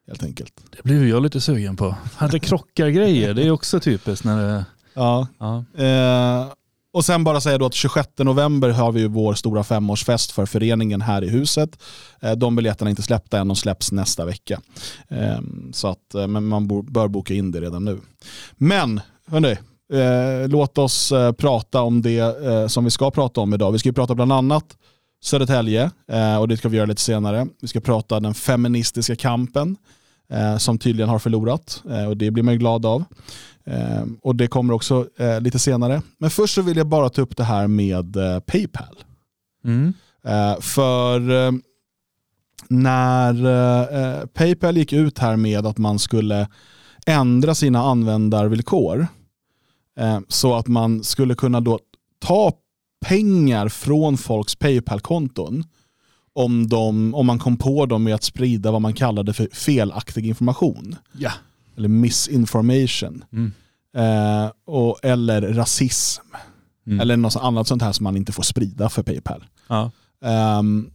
Helt 0.07 0.25
enkelt. 0.25 0.53
Det 0.71 0.83
blev 0.85 1.09
jag 1.09 1.23
lite 1.23 1.41
sugen 1.41 1.77
på. 1.77 1.95
Att 2.17 2.31
det 2.31 2.41
krockar 2.41 2.89
grejer, 2.89 3.35
det 3.35 3.47
är 3.47 3.51
också 3.51 3.81
typiskt 3.81 4.25
när 4.25 4.43
det... 4.43 4.65
Ja. 4.95 5.29
Ja. 5.39 5.65
Eh, 5.85 6.53
och 6.93 7.05
sen 7.05 7.25
bara 7.25 7.41
säga 7.41 7.59
då 7.59 7.67
att 7.67 7.75
26 7.75 8.09
november 8.19 8.69
har 8.69 8.93
vi 8.93 9.01
ju 9.01 9.09
vår 9.09 9.35
stora 9.35 9.65
femårsfest 9.65 10.31
för 10.31 10.47
föreningen 10.47 11.01
här 11.01 11.25
i 11.25 11.29
huset. 11.29 11.79
Eh, 12.21 12.33
de 12.33 12.57
biljetterna 12.57 12.89
är 12.89 12.91
inte 12.91 13.03
släppta 13.03 13.39
än, 13.39 13.49
de 13.49 13.57
släpps 13.57 13.93
nästa 13.93 14.25
vecka. 14.25 14.61
Eh, 15.09 15.41
så 15.73 15.89
att, 15.89 16.15
men 16.29 16.45
man 16.45 16.69
bör 16.93 17.09
boka 17.09 17.35
in 17.35 17.51
det 17.51 17.61
redan 17.61 17.85
nu. 17.85 18.01
Men, 18.57 19.01
hörni, 19.27 19.57
eh, 19.93 20.49
låt 20.49 20.79
oss 20.79 21.13
eh, 21.13 21.33
prata 21.33 21.83
om 21.83 22.03
det 22.03 22.19
eh, 22.19 22.67
som 22.67 22.85
vi 22.85 22.91
ska 22.91 23.11
prata 23.11 23.41
om 23.41 23.55
idag. 23.55 23.73
Vi 23.73 23.79
ska 23.79 23.89
ju 23.89 23.93
prata 23.93 24.15
bland 24.15 24.33
annat 24.33 24.77
Södertälje 25.25 25.91
eh, 26.13 26.37
och 26.37 26.49
det 26.49 26.57
ska 26.57 26.69
vi 26.69 26.77
göra 26.77 26.87
lite 26.87 27.01
senare. 27.01 27.47
Vi 27.61 27.69
ska 27.69 27.81
prata 27.81 28.21
den 28.21 28.35
feministiska 28.35 29.17
kampen 29.17 29.77
eh, 30.33 30.57
som 30.57 30.79
tydligen 30.79 31.09
har 31.09 31.19
förlorat 31.19 31.83
och 32.09 32.17
det 32.17 32.31
blir 32.31 32.43
man 32.43 32.55
ju 32.55 32.59
glad 32.59 32.87
av. 32.87 33.05
Och 34.23 34.37
det 34.37 34.47
kommer 34.47 34.75
också 34.75 35.07
lite 35.41 35.59
senare. 35.59 36.03
Men 36.19 36.31
först 36.31 36.55
så 36.55 36.63
vill 36.63 36.77
jag 36.77 36.87
bara 36.87 37.09
ta 37.09 37.23
upp 37.23 37.37
det 37.37 37.45
här 37.45 37.67
med 37.67 38.17
Paypal. 38.47 39.05
Mm. 39.65 39.93
För 40.61 41.21
när 42.69 44.27
Paypal 44.27 44.77
gick 44.77 44.93
ut 44.93 45.19
här 45.19 45.37
med 45.37 45.67
att 45.67 45.79
man 45.79 45.99
skulle 45.99 46.49
ändra 47.07 47.55
sina 47.55 47.83
användarvillkor 47.83 49.07
så 50.29 50.55
att 50.55 50.67
man 50.67 51.05
skulle 51.05 51.35
kunna 51.35 51.61
då 51.61 51.79
ta 52.19 52.53
pengar 53.05 53.69
från 53.69 54.19
folks 54.19 54.55
Paypal-konton 54.55 55.65
om, 56.35 56.69
de, 56.69 57.15
om 57.15 57.27
man 57.27 57.39
kom 57.39 57.57
på 57.57 57.87
dem 57.87 58.05
med 58.05 58.15
att 58.15 58.23
sprida 58.23 58.71
vad 58.71 58.83
man 58.83 58.95
kallade 58.95 59.33
för 59.33 59.49
felaktig 59.53 60.27
information. 60.27 60.97
Ja. 61.13 61.33
Eller 61.77 61.89
misinformation. 61.89 63.25
Mm. 63.33 63.53
Eh, 63.97 64.51
och, 64.65 64.99
eller 65.03 65.43
rasism. 65.43 66.23
Mm. 66.87 67.01
Eller 67.01 67.17
något 67.17 67.37
annat 67.37 67.69
sånt 67.69 67.83
här 67.83 67.93
som 67.93 68.05
man 68.05 68.17
inte 68.17 68.33
får 68.33 68.43
sprida 68.43 68.89
för 68.89 69.03
Paypal. 69.03 69.45
Ja. 69.69 69.91
Ehm, 70.25 70.91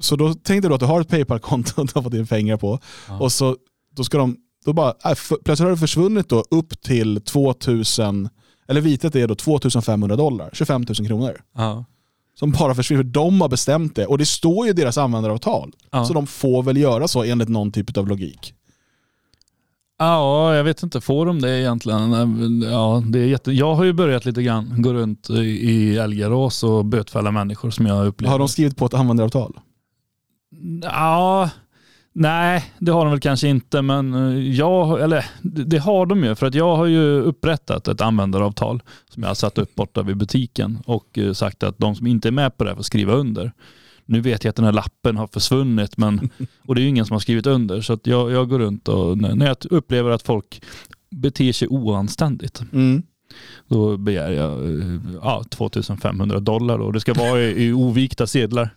så 0.00 0.16
då 0.16 0.34
tänkte 0.34 0.68
du 0.68 0.74
att 0.74 0.80
du 0.80 0.86
har 0.86 1.00
ett 1.00 1.08
Paypal-konto 1.08 1.80
och 1.80 1.86
du 1.86 1.92
har 1.94 2.02
fått 2.02 2.14
in 2.14 2.26
pengar 2.26 2.56
på. 2.56 2.80
Ja. 3.08 3.18
Och 3.18 3.32
så 3.32 3.56
då 3.96 4.04
ska 4.04 4.18
de, 4.18 4.36
då 4.64 4.72
bara, 4.72 4.88
äh, 4.88 5.14
plötsligt 5.44 5.58
har 5.58 5.70
det 5.70 5.76
försvunnit 5.76 6.28
då 6.28 6.44
upp 6.50 6.80
till 6.80 7.20
2000, 7.20 8.28
eller 8.68 8.80
vitet 8.80 9.16
är 9.16 9.28
då 9.28 9.34
2500 9.34 10.16
dollar, 10.16 10.50
25 10.52 10.84
000 10.98 11.08
kronor. 11.08 11.42
Ja. 11.56 11.84
Som 12.34 12.52
bara 12.52 12.74
försvinner, 12.74 13.02
för 13.02 13.10
de 13.10 13.40
har 13.40 13.48
bestämt 13.48 13.96
det. 13.96 14.06
Och 14.06 14.18
det 14.18 14.26
står 14.26 14.66
ju 14.66 14.70
i 14.70 14.74
deras 14.74 14.98
användaravtal. 14.98 15.72
Ja. 15.90 16.04
Så 16.04 16.12
de 16.12 16.26
får 16.26 16.62
väl 16.62 16.76
göra 16.76 17.08
så 17.08 17.24
enligt 17.24 17.48
någon 17.48 17.72
typ 17.72 17.96
av 17.96 18.08
logik. 18.08 18.54
Ja, 19.98 20.54
jag 20.54 20.64
vet 20.64 20.82
inte. 20.82 21.00
Får 21.00 21.26
de 21.26 21.40
det 21.40 21.60
egentligen? 21.60 22.12
Ja, 22.62 23.02
det 23.06 23.18
är 23.18 23.26
jätte... 23.26 23.52
Jag 23.52 23.74
har 23.74 23.84
ju 23.84 23.92
börjat 23.92 24.24
lite 24.24 24.42
grann 24.42 24.82
gå 24.82 24.92
runt 24.92 25.30
i 25.30 25.98
älgarås 25.98 26.62
och 26.62 26.84
bötfälla 26.84 27.30
människor 27.30 27.70
som 27.70 27.86
jag 27.86 28.06
upplever. 28.06 28.32
Har 28.32 28.38
de 28.38 28.48
skrivit 28.48 28.76
på 28.76 28.86
ett 28.86 28.94
användaravtal? 28.94 29.58
Ja, 30.82 31.50
nej 32.12 32.72
det 32.78 32.92
har 32.92 33.04
de 33.04 33.10
väl 33.10 33.20
kanske 33.20 33.48
inte 33.48 33.82
men 33.82 34.14
eh, 34.14 34.50
jag, 34.54 35.00
eller 35.00 35.24
det 35.42 35.78
har 35.78 36.06
de 36.06 36.24
ju 36.24 36.34
för 36.34 36.46
att 36.46 36.54
jag 36.54 36.76
har 36.76 36.86
ju 36.86 37.20
upprättat 37.20 37.88
ett 37.88 38.00
användaravtal 38.00 38.82
som 39.10 39.22
jag 39.22 39.30
har 39.30 39.34
satt 39.34 39.58
upp 39.58 39.74
borta 39.74 40.02
vid 40.02 40.16
butiken 40.16 40.78
och 40.86 41.18
eh, 41.18 41.32
sagt 41.32 41.62
att 41.62 41.78
de 41.78 41.94
som 41.94 42.06
inte 42.06 42.28
är 42.28 42.32
med 42.32 42.56
på 42.56 42.64
det 42.64 42.70
här 42.70 42.76
får 42.76 42.82
skriva 42.82 43.12
under. 43.12 43.52
Nu 44.04 44.20
vet 44.20 44.44
jag 44.44 44.50
att 44.50 44.56
den 44.56 44.64
här 44.64 44.72
lappen 44.72 45.16
har 45.16 45.26
försvunnit 45.26 45.96
men, 45.96 46.30
och 46.66 46.74
det 46.74 46.80
är 46.80 46.82
ju 46.82 46.88
ingen 46.88 47.06
som 47.06 47.14
har 47.14 47.20
skrivit 47.20 47.46
under 47.46 47.80
så 47.80 47.98
jag, 48.02 48.30
jag 48.32 48.48
går 48.48 48.58
runt 48.58 48.88
och 48.88 49.18
när 49.18 49.34
när 49.34 49.46
jag 49.46 49.56
upplever 49.70 50.10
att 50.10 50.22
folk 50.22 50.62
beter 51.10 51.52
sig 51.52 51.68
oanständigt 51.68 52.62
Mm. 52.72 53.02
då 53.68 53.96
begär 53.96 54.30
jag 54.30 54.80
eh, 54.80 55.00
ja, 55.22 55.44
2500 55.50 56.40
dollar 56.40 56.78
och 56.78 56.92
det 56.92 57.00
ska 57.00 57.14
vara 57.14 57.40
i, 57.40 57.66
i 57.66 57.72
ovikta 57.72 58.26
sedlar. 58.26 58.70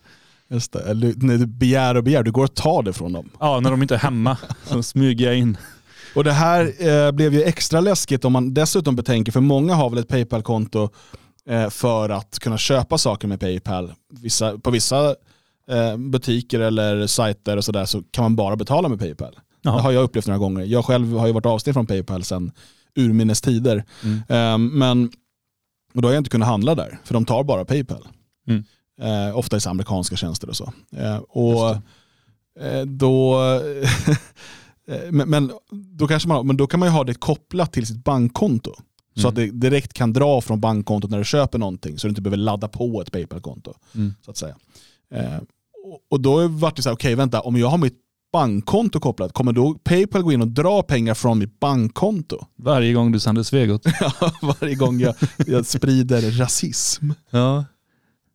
Just 0.52 0.72
det. 0.72 0.80
Eller, 0.80 1.14
när 1.16 1.38
du 1.38 1.46
begär 1.46 1.94
och 1.94 2.04
begär, 2.04 2.22
du 2.22 2.32
går 2.32 2.44
och 2.44 2.54
tar 2.54 2.82
det 2.82 2.92
från 2.92 3.12
dem. 3.12 3.30
Ja, 3.40 3.60
när 3.60 3.70
de 3.70 3.82
inte 3.82 3.94
är 3.94 3.98
hemma 3.98 4.36
så 4.64 4.82
smyger 4.82 5.26
jag 5.26 5.38
in. 5.38 5.56
Och 6.14 6.24
det 6.24 6.32
här 6.32 6.88
eh, 6.88 7.12
blev 7.12 7.34
ju 7.34 7.42
extra 7.42 7.80
läskigt 7.80 8.24
om 8.24 8.32
man 8.32 8.54
dessutom 8.54 8.96
betänker, 8.96 9.32
för 9.32 9.40
många 9.40 9.74
har 9.74 9.90
väl 9.90 9.98
ett 9.98 10.08
Paypal-konto 10.08 10.88
eh, 11.46 11.70
för 11.70 12.08
att 12.08 12.38
kunna 12.38 12.58
köpa 12.58 12.98
saker 12.98 13.28
med 13.28 13.40
Paypal. 13.40 13.92
Vissa, 14.10 14.58
på 14.58 14.70
vissa 14.70 15.14
eh, 15.68 15.96
butiker 15.96 16.60
eller 16.60 17.06
sajter 17.06 17.56
och 17.56 17.64
sådär 17.64 17.84
så 17.84 18.02
kan 18.10 18.24
man 18.24 18.36
bara 18.36 18.56
betala 18.56 18.88
med 18.88 18.98
Paypal. 18.98 19.38
Jaha. 19.62 19.76
Det 19.76 19.82
har 19.82 19.92
jag 19.92 20.02
upplevt 20.02 20.26
några 20.26 20.38
gånger. 20.38 20.64
Jag 20.64 20.84
själv 20.84 21.16
har 21.16 21.26
ju 21.26 21.32
varit 21.32 21.46
avstängd 21.46 21.74
från 21.74 21.86
Paypal 21.86 22.24
sedan 22.24 22.52
urminnes 22.96 23.40
tider. 23.40 23.84
Mm. 24.02 24.22
Eh, 24.28 24.58
men 24.58 25.10
och 25.94 26.02
då 26.02 26.08
har 26.08 26.12
jag 26.12 26.20
inte 26.20 26.30
kunnat 26.30 26.48
handla 26.48 26.74
där, 26.74 26.98
för 27.04 27.14
de 27.14 27.24
tar 27.24 27.44
bara 27.44 27.64
Paypal. 27.64 28.08
Mm. 28.48 28.64
Eh, 29.02 29.38
ofta 29.38 29.56
i 29.56 29.60
amerikanska 29.66 30.16
tjänster 30.16 30.48
och 30.48 30.56
så. 30.56 30.72
Eh, 30.96 31.16
och 31.16 31.70
eh, 32.60 32.82
då, 32.86 33.40
eh, 34.88 34.98
men, 35.10 35.30
men, 35.30 35.52
då 35.70 36.08
kanske 36.08 36.28
man, 36.28 36.46
men 36.46 36.56
då 36.56 36.66
kan 36.66 36.80
man 36.80 36.88
ju 36.88 36.92
ha 36.92 37.04
det 37.04 37.14
kopplat 37.14 37.72
till 37.72 37.86
sitt 37.86 38.04
bankkonto. 38.04 38.74
Så 39.16 39.20
Mm. 39.20 39.28
att 39.28 39.34
det 39.34 39.46
direkt 39.46 39.92
kan 39.92 40.12
dra 40.12 40.40
från 40.40 40.60
bankkontot 40.60 41.10
när 41.10 41.18
du 41.18 41.24
köper 41.24 41.58
någonting 41.58 41.98
så 41.98 42.06
du 42.06 42.08
inte 42.08 42.22
behöver 42.22 42.36
ladda 42.36 42.68
på 42.68 43.02
ett 43.02 43.12
Paypal-konto. 43.12 43.74
Mm. 43.94 44.14
Så 44.24 44.30
att 44.30 44.36
säga. 44.36 44.56
Eh, 45.14 45.38
och, 46.10 46.20
då 46.20 46.48
vart 46.48 46.76
det 46.76 46.82
så 46.82 46.88
här, 46.88 46.96
okej 46.96 47.14
vänta, 47.14 47.40
om 47.40 47.56
jag 47.56 47.66
har 47.68 47.78
mitt 47.78 47.98
bankkonto 48.32 49.00
kopplat, 49.00 49.32
kommer 49.32 49.52
då 49.52 49.74
Paypal 49.74 50.22
gå 50.22 50.32
in 50.32 50.40
och 50.40 50.48
dra 50.48 50.82
pengar 50.82 51.14
från 51.14 51.38
mitt 51.38 51.60
bankkonto? 51.60 52.46
Varje 52.56 52.92
gång 52.92 53.12
du 53.12 53.20
sänder 53.20 53.42
Svegot. 53.42 53.82
Varje 54.60 54.74
gång 54.74 55.00
jag, 55.00 55.14
jag 55.46 55.66
sprider 55.66 56.30
rasism. 56.30 57.10
Ja. 57.30 57.64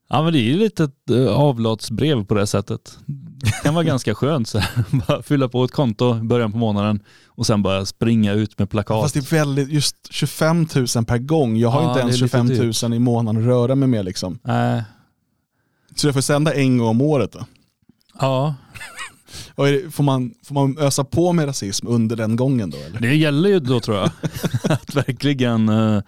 Ja 0.10 0.24
men 0.24 0.34
det 0.34 0.40
är 0.40 0.44
ju 0.44 0.58
lite 0.58 0.84
ett 0.84 1.10
eh, 1.10 1.28
avlatsbrev 1.28 2.26
på 2.26 2.34
det 2.34 2.48
sättet. 2.48 2.98
Det 3.06 3.52
kan 3.64 3.74
vara 3.74 3.84
ganska 3.84 4.16
skönt 4.16 4.48
så. 4.48 4.62
Bara 5.08 5.22
fylla 5.22 5.50
på 5.50 5.64
ett 5.64 5.72
konto 5.72 6.18
i 6.18 6.22
början 6.22 6.52
på 6.52 6.58
månaden 6.58 7.00
och 7.28 7.46
sen 7.46 7.64
bara 7.64 7.86
springa 7.86 8.34
ut 8.34 8.60
med 8.60 8.70
plakat. 8.70 9.04
Fast 9.04 9.14
det 9.14 9.20
är 9.20 9.36
väldigt, 9.36 9.70
just 9.70 9.96
25 10.10 10.68
000 10.96 11.06
per 11.06 11.18
gång. 11.18 11.58
Jag 11.58 11.70
har 11.70 11.82
Ja, 11.82 11.90
inte 11.90 12.00
ens 12.00 12.20
det 12.20 12.38
är 12.38 12.44
lite 12.44 12.56
25 12.74 12.90
000 12.90 12.98
i 12.98 13.00
månaden 13.00 13.42
att 13.42 13.48
röra 13.48 13.76
mig 13.76 13.88
med. 13.90 14.06
Liksom. 14.06 14.40
Nej. 14.44 14.84
Så 15.96 16.08
jag 16.08 16.14
får 16.14 16.22
sända 16.22 16.54
en 16.54 16.78
gång 16.78 16.88
om 16.88 17.02
året. 17.02 17.32
Då. 17.32 17.46
Ja, 18.20 18.56
det, 19.56 19.94
får, 19.94 20.04
man, 20.04 20.34
får 20.44 20.54
man 20.54 20.78
ösa 20.80 21.04
på 21.04 21.34
med 21.34 21.48
rasism 21.48 21.88
under 21.88 22.16
den 22.16 22.36
gången 22.36 22.70
då? 22.70 22.78
Eller? 22.78 23.00
det 23.00 23.16
gäller 23.16 23.50
ju 23.50 23.60
då 23.60 23.80
tror 23.80 23.98
jag. 23.98 24.10
att 24.72 24.96
verkligen 24.96 25.70
eh, 25.70 26.02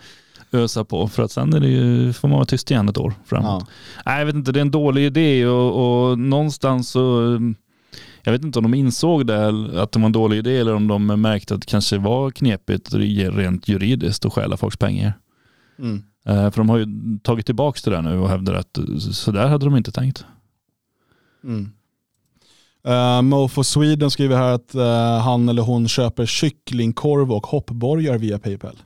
ösa 0.52 0.86
på 0.86 1.08
för 1.08 1.24
att 1.24 1.32
sen 1.32 1.54
är 1.54 1.60
det 1.60 1.68
ju, 1.68 2.14
får 2.14 2.28
man 2.28 2.36
vara 2.36 2.46
tyst 2.46 2.72
igen 2.72 2.90
ett 2.90 2.98
år 2.98 3.14
framåt. 3.26 3.64
Ja. 3.68 3.74
Nej, 4.06 4.20
jag 4.20 4.26
vet 4.26 4.36
inte, 4.36 4.52
det 4.52 4.60
är 4.60 4.62
en 4.62 4.72
dålig 4.72 5.06
idé 5.06 5.46
och, 5.46 6.10
och 6.10 6.20
någonstans 6.20 6.90
så 6.90 7.36
eh, 7.36 7.40
jag 8.24 8.32
vet 8.32 8.44
inte 8.44 8.60
om 8.60 8.64
de 8.64 8.74
insåg 8.74 9.28
det, 9.28 9.48
att 9.82 9.92
det 9.92 10.00
var 10.00 10.06
en 10.06 10.12
dålig 10.12 10.38
idé 10.38 10.58
eller 10.58 10.76
om 10.76 10.88
de 10.88 11.06
märkte 11.06 11.54
att 11.54 11.62
det 11.62 11.68
kanske 11.68 11.98
var 11.98 12.32
knepigt 12.32 12.94
rent 12.94 13.68
juridiskt 13.68 14.26
att 14.26 14.34
stjäla 14.34 14.58
folks 14.58 14.78
pengar. 14.78 15.14
Mm. 15.80 16.04
Eh, 16.26 16.52
För 16.52 16.58
de 16.58 16.70
har 16.70 16.78
ju 16.78 16.86
tagit 17.24 17.46
tillbaka 17.46 17.80
det 17.84 17.92
där 17.92 18.02
nu 18.02 18.18
och 18.20 18.30
hävdar 18.30 18.54
att 18.54 18.80
så 19.12 19.32
där 19.32 19.48
hade 19.48 19.66
de 19.66 19.76
inte 19.76 19.92
tänkt. 19.92 20.26
Mm. 21.44 21.72
Uh, 22.88 23.22
Mofo 23.22 23.64
Sweden 23.64 24.12
skriver 24.12 24.38
här 24.38 24.54
att 24.54 24.76
eh, 24.76 25.20
han 25.20 25.50
eller 25.50 25.62
hon 25.62 25.88
köper 25.88 26.26
kycklingkorv 26.26 27.32
och 27.32 27.48
hoppborgar 27.48 28.18
via 28.18 28.40
Paypal. 28.40 28.78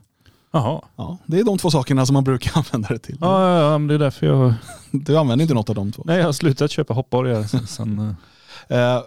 Jaha. 0.54 0.80
Ja, 0.96 1.18
det 1.26 1.38
är 1.38 1.44
de 1.44 1.58
två 1.58 1.70
sakerna 1.70 2.06
som 2.06 2.14
man 2.14 2.24
brukar 2.24 2.52
använda 2.58 2.88
det 2.88 2.98
till. 2.98 3.18
Ja, 3.20 3.48
ja, 3.58 3.70
ja, 3.72 3.78
men 3.78 3.88
det 3.88 3.94
är 3.94 3.98
därför 3.98 4.26
jag... 4.26 4.54
Du 4.90 5.18
använder 5.18 5.42
inte 5.42 5.54
något 5.54 5.68
av 5.68 5.74
de 5.74 5.92
två. 5.92 6.02
Nej, 6.06 6.18
jag 6.18 6.24
har 6.24 6.32
slutat 6.32 6.70
köpa 6.70 6.94
hoppborgar 6.94 7.42
sen. 7.42 7.66
sen 7.66 7.98
eh, 7.98 8.14
Eh, 8.78 9.00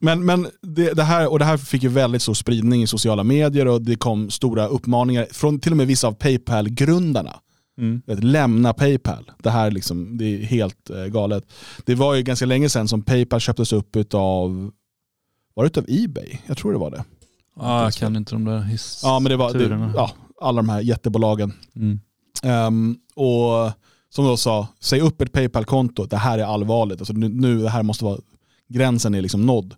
men 0.00 0.24
men 0.24 0.46
det, 0.62 0.92
det, 0.92 1.02
här, 1.02 1.32
och 1.32 1.38
det 1.38 1.44
här 1.44 1.56
fick 1.56 1.82
ju 1.82 1.88
väldigt 1.88 2.22
stor 2.22 2.34
spridning 2.34 2.82
i 2.82 2.86
sociala 2.86 3.24
medier 3.24 3.66
och 3.68 3.82
det 3.82 3.96
kom 3.96 4.30
stora 4.30 4.66
uppmaningar 4.66 5.26
från 5.32 5.60
till 5.60 5.70
och 5.72 5.76
med 5.76 5.86
vissa 5.86 6.08
av 6.08 6.12
Paypal-grundarna. 6.12 7.36
mm. 7.78 8.02
Lämna 8.06 8.72
Paypal. 8.72 9.30
Det 9.42 9.50
här 9.50 9.70
liksom, 9.70 10.18
det 10.18 10.24
är 10.24 10.38
helt 10.44 10.90
eh, 10.90 11.04
galet. 11.04 11.44
Det 11.84 11.94
var 11.94 12.14
ju 12.14 12.22
ganska 12.22 12.46
länge 12.46 12.68
sedan 12.68 12.88
som 12.88 13.02
Paypal 13.02 13.40
köptes 13.40 13.72
upp 13.72 13.96
av, 14.14 14.70
var 15.54 15.64
det 15.64 15.66
utav 15.66 15.84
Ebay? 15.88 16.38
Jag 16.46 16.56
tror 16.58 16.72
det 16.72 16.78
var 16.78 16.90
det. 16.90 17.04
Ja, 17.56 17.82
jag 17.82 17.92
kan 17.92 18.16
inte 18.16 18.34
de 18.34 18.44
där 18.44 18.58
his- 18.60 19.00
Ja 19.02 19.18
men 19.20 19.30
det 19.30 19.36
var 19.36 19.52
det, 19.52 19.90
ja, 19.96 20.10
alla 20.44 20.62
de 20.62 20.68
här 20.68 20.80
jättebolagen. 20.80 21.52
Mm. 21.76 22.00
Ehm, 22.42 22.96
och 23.14 23.72
som 24.08 24.24
då 24.24 24.36
sa, 24.36 24.68
säg 24.80 25.00
upp 25.00 25.20
ett 25.20 25.32
Paypal-konto, 25.32 26.04
det 26.06 26.16
här 26.16 26.38
är 26.38 26.44
allvarligt. 26.44 27.00
Alltså 27.00 27.12
nu, 27.12 27.28
nu 27.28 27.58
det 27.62 27.68
här 27.70 27.82
måste 27.82 28.04
vara, 28.04 28.18
gränsen 28.68 29.14
är 29.14 29.22
liksom 29.22 29.46
nådd. 29.46 29.74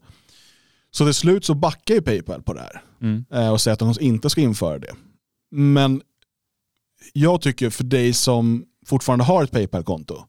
Så 0.90 1.04
till 1.04 1.14
slut 1.14 1.44
så 1.44 1.54
backar 1.54 1.94
ju 1.94 2.02
Paypal 2.02 2.42
på 2.42 2.52
det 2.52 2.60
här 2.60 2.82
Mm. 3.00 3.24
eh, 3.32 3.50
och 3.50 3.60
säger 3.60 3.72
att 3.72 3.78
de 3.78 3.94
inte 4.00 4.30
ska 4.30 4.40
införa 4.40 4.78
det. 4.78 4.92
Men 5.50 6.02
jag 7.12 7.40
tycker 7.40 7.70
för 7.70 7.84
dig 7.84 8.12
som 8.12 8.64
fortfarande 8.86 9.24
har 9.24 9.44
ett 9.44 9.50
Paypal-konto, 9.50 10.24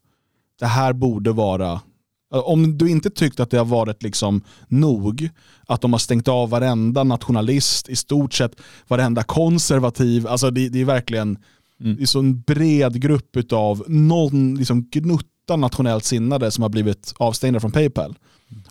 det 0.60 0.66
här 0.66 0.94
borde 0.94 1.32
vara, 1.32 1.82
om 2.30 2.78
du 2.78 2.90
inte 2.90 3.10
tyckte 3.10 3.44
att 3.44 3.50
det 3.50 3.58
har 3.58 3.66
varit 3.66 4.04
liksom 4.04 4.42
nog, 4.68 5.30
att 5.68 5.82
de 5.82 5.94
har 5.94 6.00
stängt 6.00 6.28
av 6.28 6.50
varenda 6.50 7.04
nationalist, 7.04 7.90
i 7.90 7.96
stort 7.96 8.34
sett 8.34 8.56
varenda 8.88 9.24
konservativ, 9.24 10.28
alltså 10.28 10.52
det, 10.52 10.70
det 10.70 10.82
är 10.82 10.86
verkligen 10.86 11.38
Mm. 11.82 11.96
det 11.96 12.04
är 12.04 12.06
så 12.06 12.20
en 12.20 12.42
bred 12.42 13.02
grupp 13.02 13.54
av 13.54 13.84
någon 13.88 14.56
liksom 14.56 14.84
gnutta 14.92 15.56
nationellt 15.56 16.06
sinnade 16.06 16.52
som 16.52 16.62
har 16.62 16.70
blivit 16.70 17.14
avstängda 17.18 17.60
från 17.60 17.72
Paypal. 17.72 18.18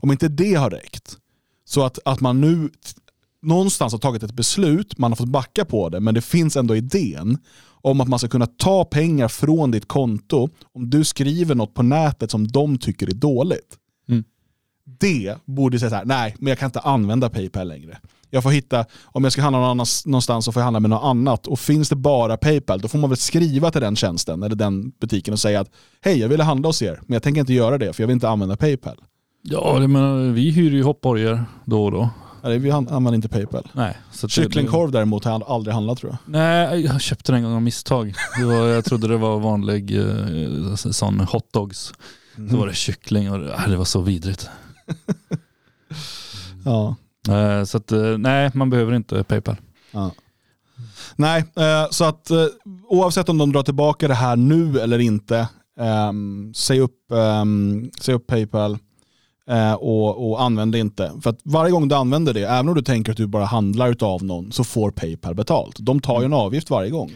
Om 0.01 0.13
inte 0.13 0.29
det 0.29 0.55
har 0.55 0.71
räckt, 0.71 1.17
så 1.65 1.85
att, 1.85 1.99
att 2.05 2.21
man 2.21 2.41
nu 2.41 2.71
någonstans 3.43 3.93
har 3.93 4.01
tagit 4.01 4.23
ett 4.23 4.33
beslut, 4.33 4.99
man 4.99 5.11
har 5.11 5.17
fått 5.17 5.29
backa 5.29 5.65
på 5.65 5.89
det, 5.89 6.01
men 6.01 6.15
det 6.15 6.21
finns 6.21 6.57
ändå 6.57 6.77
idén 6.77 7.39
om 7.91 8.01
att 8.01 8.09
man 8.09 8.19
ska 8.19 8.29
kunna 8.29 8.47
ta 8.47 8.85
pengar 8.85 9.29
från 9.29 9.71
ditt 9.71 9.89
konto 9.89 10.49
om 10.73 10.91
du 10.91 11.05
skriver 11.05 11.55
något 11.55 11.75
på 11.75 11.83
nätet 11.83 12.31
som 12.31 12.49
de 12.49 12.79
tycker 12.79 13.07
är 13.07 13.15
dåligt. 13.15 13.77
Mm. 14.09 14.25
Det 15.01 15.37
borde 15.45 15.79
säga 15.79 15.91
så 15.91 15.97
här, 15.97 16.05
nej, 16.05 16.37
men 16.39 16.49
jag 16.49 16.59
kan 16.59 16.67
inte 16.67 16.81
använda 16.81 17.31
Paypal 17.31 17.69
längre. 17.69 17.99
Jag 18.31 18.43
får 18.43 18.51
hitta, 18.51 18.85
om 19.05 19.25
jag 19.25 19.33
ska 19.33 19.43
handla 19.43 19.59
någon 19.59 19.71
annans, 19.71 20.07
någonstans 20.07 20.45
så 20.45 20.53
får 20.53 20.61
jag 20.61 20.65
handla 20.65 20.81
med 20.81 20.91
något 20.91 21.05
annat. 21.05 21.47
Och 21.47 21.59
finns 21.59 21.89
det 21.89 21.97
bara 21.97 22.37
Paypal, 22.37 22.81
då 22.81 22.89
får 22.89 22.99
man 22.99 23.11
väl 23.11 23.17
skriva 23.17 23.71
till 23.71 23.81
den 23.81 23.97
tjänsten 23.97 24.43
eller 24.43 24.57
den 24.57 24.91
butiken 25.01 25.33
och 25.33 25.41
säga 25.41 25.61
att 25.61 25.71
hej, 26.01 26.19
jag 26.19 26.29
ville 26.29 26.45
handla 26.45 26.69
hos 26.69 26.83
er, 26.83 27.01
men 27.07 27.15
jag 27.15 27.23
tänker 27.23 27.41
inte 27.41 27.53
göra 27.53 27.79
det 27.79 27.93
för 27.93 28.03
jag 28.03 28.09
vill 28.09 28.15
inte 28.15 28.29
använda 28.29 28.57
Paypal. 28.57 29.01
Ja, 29.43 29.79
det 29.79 29.89
menar, 29.89 30.33
vi 30.33 30.51
hyr 30.51 30.71
ju 30.71 30.83
hoppborgar 30.83 31.45
då 31.65 31.85
och 31.85 31.93
då. 31.93 32.11
Nej, 32.43 32.59
vi 32.59 32.71
an- 32.71 32.89
använder 32.89 33.15
inte 33.15 33.29
Paypal. 33.29 33.69
Nej. 33.73 33.97
Så 34.13 34.27
det- 34.27 34.31
Kycklingkorv 34.33 34.91
däremot 34.91 35.25
har 35.25 35.33
jag 35.33 35.43
aldrig 35.43 35.75
handlat 35.75 35.99
tror 35.99 36.11
jag. 36.13 36.33
Nej, 36.33 36.81
jag 36.85 37.01
köpte 37.01 37.33
den 37.33 37.39
en 37.39 37.45
gång 37.45 37.55
av 37.55 37.63
misstag. 37.63 38.15
Var, 38.45 38.55
jag 38.67 38.85
trodde 38.85 39.09
det 39.09 39.17
var 39.17 39.39
vanlig 39.39 39.97
eh, 39.99 40.75
sån 40.75 41.21
hotdogs. 41.21 41.93
Så 42.51 42.57
var 42.57 42.67
det 42.67 42.75
kyckling 42.75 43.33
och 43.33 43.39
det, 43.39 43.65
det 43.69 43.77
var 43.77 43.85
så 43.85 44.01
vidrigt. 44.01 44.49
Ja. 46.65 46.97
Eh, 47.29 47.65
Så 47.65 47.77
att, 47.77 47.93
eh, 47.93 48.19
nej, 48.19 48.51
man 48.55 48.71
behöver 48.71 48.95
inte 48.95 49.25
Paypal. 49.25 49.57
Ja. 49.91 50.11
Nej, 51.17 51.45
eh, 51.57 51.87
så 51.91 52.05
att 52.05 52.31
oavsett 52.89 53.29
om 53.29 53.39
de 53.39 53.53
drar 53.53 53.63
tillbaka 53.63 54.09
det 54.09 54.15
här 54.15 54.37
nu 54.37 54.81
eller 54.81 54.99
inte, 54.99 55.49
ehm, 55.81 56.53
säg, 56.57 56.81
upp, 56.81 57.13
ehm, 57.13 57.91
säg 58.01 58.15
upp 58.15 58.27
Paypal 58.27 58.79
och, 59.79 60.31
och 60.31 60.43
använd 60.43 60.73
det 60.73 60.79
inte. 60.79 61.13
För 61.23 61.31
att 61.31 61.39
varje 61.43 61.73
gång 61.73 61.89
du 61.89 61.95
använder 61.95 62.35
det, 62.35 62.45
även 62.45 62.69
om 62.69 62.75
du 62.75 62.83
tänker 62.83 63.13
att 63.13 63.19
du 63.19 63.27
bara 63.27 63.45
handlar 63.45 63.97
av 64.05 64.25
någon, 64.25 64.53
så 64.53 64.65
får 64.65 64.91
Paypal 64.91 65.35
betalt. 65.35 65.77
De 65.81 66.01
tar 66.01 66.21
ju 66.21 66.25
en 66.25 66.33
avgift 66.33 66.71
varje 66.71 66.91
gång. 66.91 67.13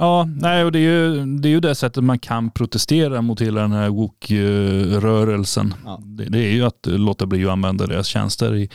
Ja, 0.00 0.28
nej, 0.40 0.64
och 0.64 0.72
det 0.72 0.78
är, 0.78 0.82
ju, 0.82 1.26
det 1.26 1.48
är 1.48 1.50
ju 1.50 1.60
det 1.60 1.74
sättet 1.74 2.04
man 2.04 2.18
kan 2.18 2.50
protestera 2.50 3.22
mot 3.22 3.40
hela 3.40 3.60
den 3.60 3.72
här 3.72 3.88
woke-rörelsen. 3.88 5.74
Ja. 5.84 6.00
Det, 6.04 6.24
det 6.24 6.38
är 6.38 6.50
ju 6.50 6.64
att 6.64 6.86
låta 6.86 7.26
bli 7.26 7.44
att 7.44 7.50
använda 7.50 7.86
deras 7.86 8.06
tjänster. 8.06 8.54
I, 8.54 8.70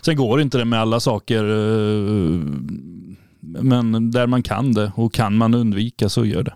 sen 0.00 0.16
går 0.16 0.40
inte 0.40 0.58
det 0.58 0.64
med 0.64 0.80
alla 0.80 1.00
saker, 1.00 1.44
eh, 1.44 2.40
men 3.40 4.10
där 4.10 4.26
man 4.26 4.42
kan 4.42 4.72
det 4.72 4.92
och 4.96 5.12
kan 5.12 5.36
man 5.36 5.54
undvika 5.54 6.08
så 6.08 6.24
gör 6.24 6.42
det. 6.42 6.54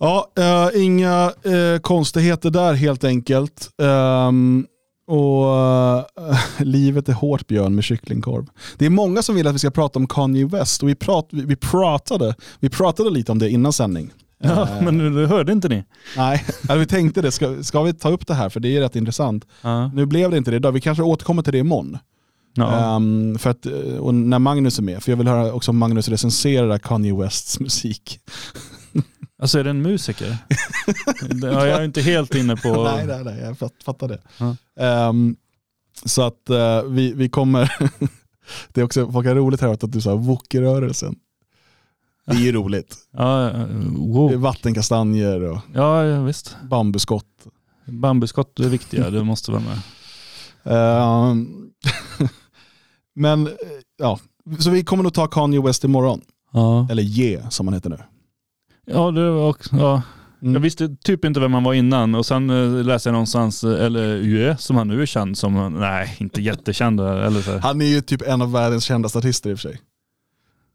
Ja, 0.00 0.32
eh, 0.38 0.82
inga 0.82 1.32
eh, 1.42 1.80
konstigheter 1.80 2.50
där 2.50 2.74
helt 2.74 3.04
enkelt. 3.04 3.70
Ehm, 3.82 4.66
och 5.06 5.56
eh, 5.56 6.04
livet 6.58 7.08
är 7.08 7.12
hårt 7.12 7.46
Björn 7.46 7.74
med 7.74 7.84
kycklingkorv. 7.84 8.46
Det 8.78 8.86
är 8.86 8.90
många 8.90 9.22
som 9.22 9.34
vill 9.34 9.46
att 9.46 9.54
vi 9.54 9.58
ska 9.58 9.70
prata 9.70 9.98
om 9.98 10.06
Kanye 10.06 10.46
West 10.46 10.82
och 10.82 10.88
vi, 10.88 10.94
prat, 10.94 11.28
vi, 11.30 11.56
pratade, 11.56 12.34
vi 12.60 12.68
pratade 12.68 13.10
lite 13.10 13.32
om 13.32 13.38
det 13.38 13.50
innan 13.50 13.72
sändning. 13.72 14.12
Ja, 14.38 14.68
Eh, 14.68 14.82
men 14.82 15.14
det 15.14 15.26
hörde 15.26 15.52
inte 15.52 15.68
ni? 15.68 15.84
Nej, 16.16 16.44
alltså, 16.60 16.74
vi 16.74 16.86
tänkte 16.86 17.22
det. 17.22 17.30
Ska, 17.32 17.62
ska 17.62 17.82
vi 17.82 17.94
ta 17.94 18.10
upp 18.10 18.26
det 18.26 18.34
här? 18.34 18.48
För 18.48 18.60
det 18.60 18.76
är 18.76 18.80
rätt 18.80 18.96
intressant. 18.96 19.44
Ja. 19.62 19.88
Nu 19.88 20.06
blev 20.06 20.30
det 20.30 20.36
inte 20.36 20.50
det 20.50 20.56
idag. 20.56 20.72
Vi 20.72 20.80
kanske 20.80 21.02
återkommer 21.02 21.42
till 21.42 21.52
det 21.52 21.58
imorgon. 21.58 21.98
Ja. 22.54 22.96
Ehm, 22.96 23.38
för 23.38 23.50
att, 23.50 23.66
eh, 23.66 23.96
och 23.98 24.14
när 24.14 24.38
Magnus 24.38 24.78
är 24.78 24.82
med. 24.82 25.02
För 25.02 25.12
jag 25.12 25.16
vill 25.16 25.28
höra 25.28 25.52
också 25.52 25.72
Magnus 25.72 26.08
recensera 26.08 26.78
Kanye 26.78 27.14
Wests 27.14 27.60
musik. 27.60 28.20
Alltså 29.38 29.58
är 29.58 29.64
det 29.64 29.70
en 29.70 29.82
musiker? 29.82 30.36
Jag 31.42 31.68
är 31.68 31.82
inte 31.84 32.00
helt 32.02 32.34
inne 32.34 32.56
på... 32.56 32.68
nej, 32.96 33.06
nej, 33.06 33.24
nej, 33.24 33.40
jag 33.40 33.58
fatt- 33.58 33.82
fattar 33.84 34.08
det. 34.08 34.22
Ja. 34.38 34.56
Ehm, 34.84 35.36
så 36.04 36.22
att 36.22 36.50
eh, 36.50 36.82
vi, 36.82 37.12
vi 37.12 37.28
kommer... 37.28 37.72
det 38.72 38.80
är 38.80 38.84
också 38.84 39.12
folk 39.12 39.26
har 39.26 39.34
roligt 39.34 39.60
här 39.60 39.68
att 39.68 39.92
du 39.92 40.00
sa 40.00 40.14
woke-rörelsen. 40.14 41.16
Det 42.26 42.32
är 42.32 42.40
ju 42.40 42.52
roligt. 42.52 42.96
Ja, 43.12 43.24
Det 44.28 44.34
är 44.34 44.36
vattenkastanjer 44.36 45.40
och 45.42 45.58
ja, 45.74 46.04
ja 46.04 46.22
visst. 46.22 46.56
bambuskott. 46.70 47.46
Bambuskott 47.86 48.60
är 48.60 48.68
viktiga, 48.68 49.10
det 49.10 49.24
måste 49.24 49.50
vara 49.50 49.62
med. 49.62 49.78
Ehm, 50.64 51.70
men, 53.14 53.46
eh, 53.46 53.52
ja. 53.98 54.18
Så 54.58 54.70
vi 54.70 54.84
kommer 54.84 55.02
nog 55.02 55.14
ta 55.14 55.26
Kanye 55.26 55.60
West 55.62 55.84
imorgon. 55.84 56.20
Ja, 56.52 56.88
Eller 56.90 57.02
Ye 57.02 57.50
som 57.50 57.66
han 57.66 57.74
heter 57.74 57.90
nu. 57.90 57.98
Ja, 58.86 59.10
det 59.10 59.30
var 59.30 59.48
också, 59.48 59.76
ja. 59.76 60.02
Mm. 60.42 60.54
Jag 60.54 60.60
visste 60.60 60.96
typ 60.96 61.24
inte 61.24 61.40
vem 61.40 61.54
han 61.54 61.64
var 61.64 61.74
innan 61.74 62.14
och 62.14 62.26
sen 62.26 62.50
eh, 62.50 62.84
läste 62.84 63.08
jag 63.08 63.12
någonstans, 63.12 63.64
eh, 63.64 63.84
eller 63.84 64.02
UE 64.16 64.56
som 64.56 64.76
han 64.76 64.88
nu 64.88 65.02
är 65.02 65.06
känd 65.06 65.38
som, 65.38 65.56
eh, 65.56 65.70
nej 65.70 66.16
inte 66.18 66.42
jättekänd 66.42 67.00
eller 67.00 67.40
så. 67.42 67.58
Han 67.58 67.80
är 67.80 67.86
ju 67.86 68.00
typ 68.00 68.22
en 68.22 68.42
av 68.42 68.52
världens 68.52 68.84
kändaste 68.84 69.18
artister 69.18 69.50
i 69.50 69.54
och 69.54 69.58
för 69.58 69.68
sig. 69.68 69.80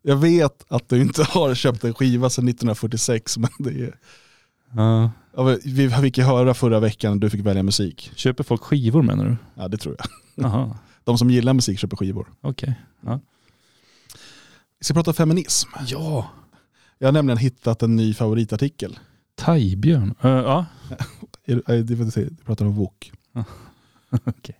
Jag 0.02 0.16
vet 0.16 0.66
att 0.68 0.90
du 0.90 1.02
inte 1.02 1.24
har 1.30 1.56
köpt 1.56 1.84
en 1.84 1.94
skiva 1.94 2.30
sedan 2.30 2.48
1946, 2.48 3.38
men 3.38 3.50
det 3.60 3.70
är... 3.70 3.96
Ja. 4.76 5.12
Ja, 5.36 5.58
Vi 5.66 5.90
fick 5.90 6.18
ju 6.18 6.24
höra 6.24 6.54
förra 6.54 6.80
veckan 6.80 7.12
när 7.12 7.20
du 7.20 7.30
fick 7.30 7.46
välja 7.46 7.64
musik. 7.64 8.12
Köper 8.16 8.44
folk 8.44 8.62
skivor 8.62 9.02
menar 9.02 9.26
du? 9.26 9.38
Ja, 9.56 9.68
det 9.68 9.78
tror 9.78 9.96
jag. 9.98 10.08
Jaha, 10.46 10.78
De 11.04 11.18
som 11.18 11.30
gillar 11.30 11.54
musik 11.54 11.80
köper 11.80 11.98
skivor. 11.98 12.28
okej. 12.42 12.76
Vi 14.80 14.86
ska 14.86 14.94
prata 14.94 15.14
feminism. 15.14 15.70
Ja. 15.88 16.30
Jag 17.02 17.08
har 17.08 17.12
nämligen 17.14 17.38
hittat 17.38 17.84
en 17.84 17.96
ny 17.96 18.14
favoritartikel. 18.14 19.00
Thaibjörn. 19.36 20.14
Uh, 20.26 20.32
ja, 20.32 20.66
Det 21.46 21.70
är 21.70 22.20
jag 22.20 22.46
pratar 22.46 22.66
om 22.66 22.76
Wok. 22.76 23.12
Okej. 24.26 24.56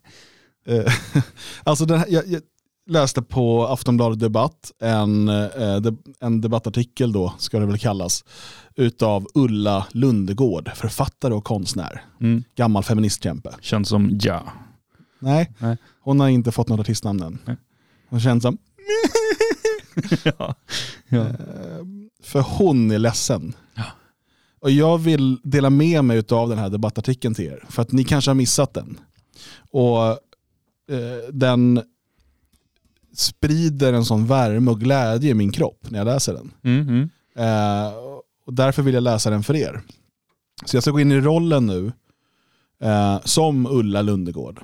Eh, 0.66 0.94
alltså 1.64 1.86
den 1.86 2.00
här, 2.00 2.06
jag, 2.10 2.28
jag 2.28 2.42
läste 2.90 3.22
på 3.22 3.68
Aftonbladet 3.68 4.20
Debatt 4.20 4.72
en, 4.80 5.30
eh, 5.30 5.94
en 6.20 6.42
debattartikel 6.42 7.12
då, 7.12 7.34
ska 7.38 7.60
det 7.60 7.66
väl 7.66 7.78
kallas, 7.78 8.24
utav 8.76 9.28
Ulla 9.34 9.88
Lundegård, 9.92 10.72
författare 10.76 11.34
och 11.34 11.44
konstnär. 11.44 12.06
mm. 12.22 12.44
Gammal 12.56 12.84
feministkämpe. 12.84 13.56
känns 13.62 13.90
som 13.90 14.20
ja. 14.22 14.44
Nej, 15.20 15.52
Nej. 15.58 15.78
hon 16.02 16.20
har 16.20 16.30
inte 16.30 16.52
fått 16.52 16.70
något 16.70 16.80
artistnamn 16.80 17.24
än. 17.24 17.40
Nej. 17.46 17.58
Hon 18.10 18.20
känns 18.20 18.44
som, 18.44 18.58
ja. 20.24 20.56
ja. 21.08 21.20
eh, 21.20 21.86
för 22.24 22.42
hon 22.42 22.92
är 22.92 23.00
ledsen. 23.00 23.54
Ja. 23.74 23.84
Och 24.60 24.72
jag 24.72 24.98
vill 24.98 25.38
dela 25.44 25.70
med 25.70 26.06
mig 26.06 26.24
av 26.30 26.50
den 26.50 26.58
här 26.58 26.70
debattartikeln 26.70 27.34
till 27.34 27.46
er, 27.46 27.66
för 27.70 27.82
att 27.82 27.92
ni 27.92 28.04
kanske 28.04 28.32
har 28.32 28.36
missat 28.36 28.74
den. 28.74 29.00
Och 29.72 30.08
eh, 30.08 31.30
den 31.32 31.82
sprider 33.14 33.94
en 33.94 34.06
sån 34.06 34.28
värme 34.28 34.72
och 34.72 34.80
glädje 34.80 35.32
i 35.32 35.34
min 35.34 35.52
kropp 35.52 35.90
när 35.90 36.00
jag 36.00 36.06
läser 36.06 36.34
den. 36.34 36.54
Mm, 36.64 36.90
mm. 36.90 37.10
Eh, 37.36 37.94
och 38.46 38.54
därför 38.54 38.82
vill 38.82 38.94
jag 38.94 39.04
läsa 39.04 39.30
den 39.30 39.44
för 39.44 39.56
er. 39.56 39.82
Så 40.66 40.76
jag 40.76 40.84
ska 40.84 40.92
gå 40.92 41.00
in 41.00 41.12
i 41.12 41.22
rollen 41.22 41.66
nu 41.66 41.92
eh, 42.82 43.20
som 43.24 43.66
Ulla 43.66 44.02
Lundegård. 44.02 44.62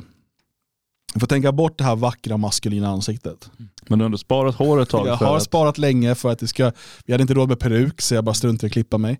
Jag 1.17 1.21
får 1.21 1.27
tänka 1.27 1.51
bort 1.51 1.77
det 1.77 1.83
här 1.83 1.95
vackra 1.95 2.37
maskulina 2.37 2.87
ansiktet. 2.87 3.51
Men 3.87 3.99
du 3.99 4.03
har 4.03 4.05
ändå 4.05 4.17
sparat 4.17 4.55
hår 4.55 4.81
ett 4.81 4.89
tag 4.89 5.07
Jag 5.07 5.15
har 5.15 5.37
att, 5.37 5.43
sparat 5.43 5.77
länge 5.77 6.15
för 6.15 6.31
att 6.31 6.39
det 6.39 6.47
ska, 6.47 6.71
vi 7.05 7.13
hade 7.13 7.21
inte 7.21 7.33
råd 7.33 7.49
med 7.49 7.59
peruk 7.59 8.01
så 8.01 8.15
jag 8.15 8.23
bara 8.23 8.33
struntade 8.33 8.65
i 8.65 8.67
att 8.67 8.73
klippa 8.73 8.97
mig. 8.97 9.19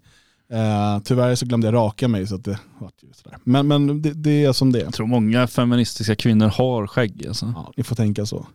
Eh, 0.51 1.00
tyvärr 1.04 1.36
så 1.36 1.46
glömde 1.46 1.68
jag 1.68 1.74
raka 1.74 2.08
mig 2.08 2.27
så 2.27 2.36
att 2.36 2.44
det 2.44 2.60
vart 2.80 3.04
ju 3.04 3.13
sådär. 3.13 3.38
Men, 3.44 3.68
men 3.68 4.01
det, 4.01 4.13
det 4.13 4.46
är 4.46 4.54
som 4.54 4.72
det 4.72 4.80
jag 4.80 4.94
tror 4.94 5.08
många 5.08 5.48
feministiska 5.48 6.16
kvinnor 6.16 6.48
har 6.48 6.88
skägg 6.88 7.27
alltså. 7.27 7.54
Ja, 7.56 7.74
ni 7.77 7.84
får 7.84 7.96
tänka 7.96 8.25
så. 8.25 8.48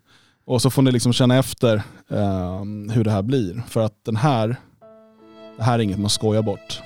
Och 0.44 0.62
så 0.62 0.70
får 0.70 0.82
ni 0.82 0.92
liksom 0.92 1.12
känna 1.12 1.38
efter 1.38 1.76
eh, 2.10 2.64
hur 2.92 3.04
det 3.04 3.10
här 3.10 3.22
blir. 3.22 3.62
För 3.68 3.80
att 3.80 4.04
den 4.04 4.16
här, 4.16 4.56
det 5.56 5.62
här 5.62 5.78
är 5.78 5.82
inget 5.82 5.98
man 5.98 6.10
skojar 6.10 6.42
bort. 6.42 6.80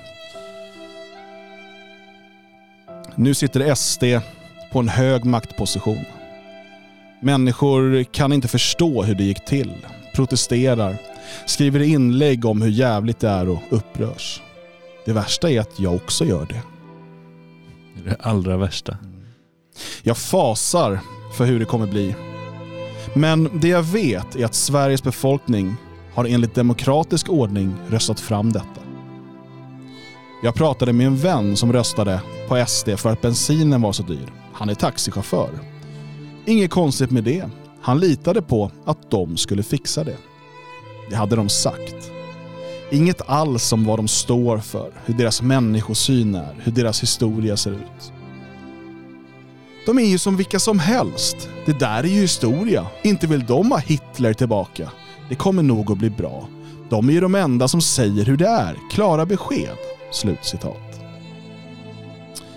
Nu 3.15 3.33
sitter 3.33 3.75
SD 3.75 4.03
på 4.71 4.79
en 4.79 4.89
hög 4.89 5.25
maktposition. 5.25 6.05
Människor 7.21 8.03
kan 8.03 8.33
inte 8.33 8.47
förstå 8.47 9.03
hur 9.03 9.15
det 9.15 9.23
gick 9.23 9.45
till, 9.45 9.73
protesterar, 10.15 10.97
skriver 11.45 11.79
inlägg 11.79 12.45
om 12.45 12.61
hur 12.61 12.69
jävligt 12.69 13.19
det 13.19 13.29
är 13.29 13.49
och 13.49 13.61
upprörs. 13.69 14.41
Det 15.05 15.13
värsta 15.13 15.49
är 15.49 15.59
att 15.59 15.79
jag 15.79 15.95
också 15.95 16.25
gör 16.25 16.45
det. 16.45 16.61
Det 17.95 18.09
är 18.09 18.15
det 18.15 18.23
allra 18.23 18.57
värsta. 18.57 18.97
Jag 20.03 20.17
fasar 20.17 20.99
för 21.37 21.45
hur 21.45 21.59
det 21.59 21.65
kommer 21.65 21.87
bli. 21.87 22.15
Men 23.13 23.59
det 23.61 23.67
jag 23.67 23.83
vet 23.83 24.35
är 24.35 24.45
att 24.45 24.55
Sveriges 24.55 25.03
befolkning 25.03 25.75
har 26.13 26.25
enligt 26.25 26.55
demokratisk 26.55 27.29
ordning 27.29 27.75
röstat 27.89 28.19
fram 28.19 28.51
detta. 28.51 28.81
Jag 30.43 30.55
pratade 30.55 30.93
med 30.93 31.07
en 31.07 31.17
vän 31.17 31.55
som 31.55 31.73
röstade 31.73 32.21
på 32.47 32.65
SD 32.67 32.89
för 32.97 33.11
att 33.11 33.21
bensinen 33.21 33.81
var 33.81 33.93
så 33.93 34.03
dyr. 34.03 34.33
Han 34.53 34.69
är 34.69 34.75
taxichaufför. 34.75 35.76
Inget 36.47 36.71
konstigt 36.71 37.11
med 37.11 37.23
det. 37.23 37.49
Han 37.81 37.99
litade 37.99 38.41
på 38.41 38.71
att 38.85 39.11
de 39.11 39.37
skulle 39.37 39.63
fixa 39.63 40.03
det. 40.03 40.17
Det 41.09 41.15
hade 41.15 41.35
de 41.35 41.49
sagt. 41.49 42.11
Inget 42.91 43.29
alls 43.29 43.73
om 43.73 43.85
vad 43.85 43.99
de 43.99 44.07
står 44.07 44.57
för, 44.57 44.91
hur 45.05 45.13
deras 45.13 45.41
människosyn 45.41 46.35
är, 46.35 46.55
hur 46.63 46.71
deras 46.71 47.03
historia 47.03 47.57
ser 47.57 47.71
ut. 47.71 48.13
De 49.85 49.99
är 49.99 50.05
ju 50.05 50.17
som 50.17 50.37
vilka 50.37 50.59
som 50.59 50.79
helst. 50.79 51.49
Det 51.65 51.79
där 51.79 52.03
är 52.03 52.07
ju 52.07 52.21
historia. 52.21 52.87
Inte 53.03 53.27
vill 53.27 53.45
de 53.45 53.71
ha 53.71 53.77
Hitler 53.77 54.33
tillbaka. 54.33 54.91
Det 55.29 55.35
kommer 55.35 55.63
nog 55.63 55.91
att 55.91 55.97
bli 55.97 56.09
bra. 56.09 56.47
De 56.89 57.09
är 57.09 57.13
ju 57.13 57.21
de 57.21 57.35
enda 57.35 57.67
som 57.67 57.81
säger 57.81 58.25
hur 58.25 58.37
det 58.37 58.47
är. 58.47 58.77
Klara 58.91 59.25
besked. 59.25 59.77
Slutcitat. 60.11 61.01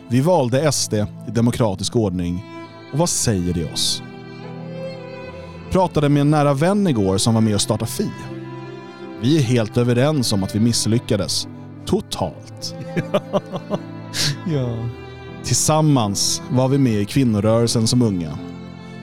Vi 0.09 0.21
valde 0.21 0.73
SD 0.73 0.95
i 0.95 1.31
demokratisk 1.31 1.97
ordning. 1.97 2.50
Och 2.93 2.99
vad 2.99 3.09
säger 3.09 3.55
det 3.55 3.73
oss? 3.73 4.03
Pratade 5.71 6.09
med 6.09 6.21
en 6.21 6.31
nära 6.31 6.55
vän 6.55 6.87
igår 6.87 7.19
som 7.19 7.35
var 7.35 7.41
med 7.41 7.55
och 7.55 7.61
startade 7.61 7.91
Fi. 7.91 8.11
Vi 9.21 9.39
är 9.39 9.43
helt 9.43 9.77
överens 9.77 10.33
om 10.33 10.43
att 10.43 10.55
vi 10.55 10.61
misslyckades. 10.61 11.49
Totalt. 11.87 12.75
Ja. 14.47 14.89
Tillsammans 15.45 16.43
var 16.51 16.69
vi 16.69 16.79
med 16.79 17.01
i 17.01 17.05
kvinnorörelsen 17.05 17.87
som 17.87 18.03
unga. 18.03 18.39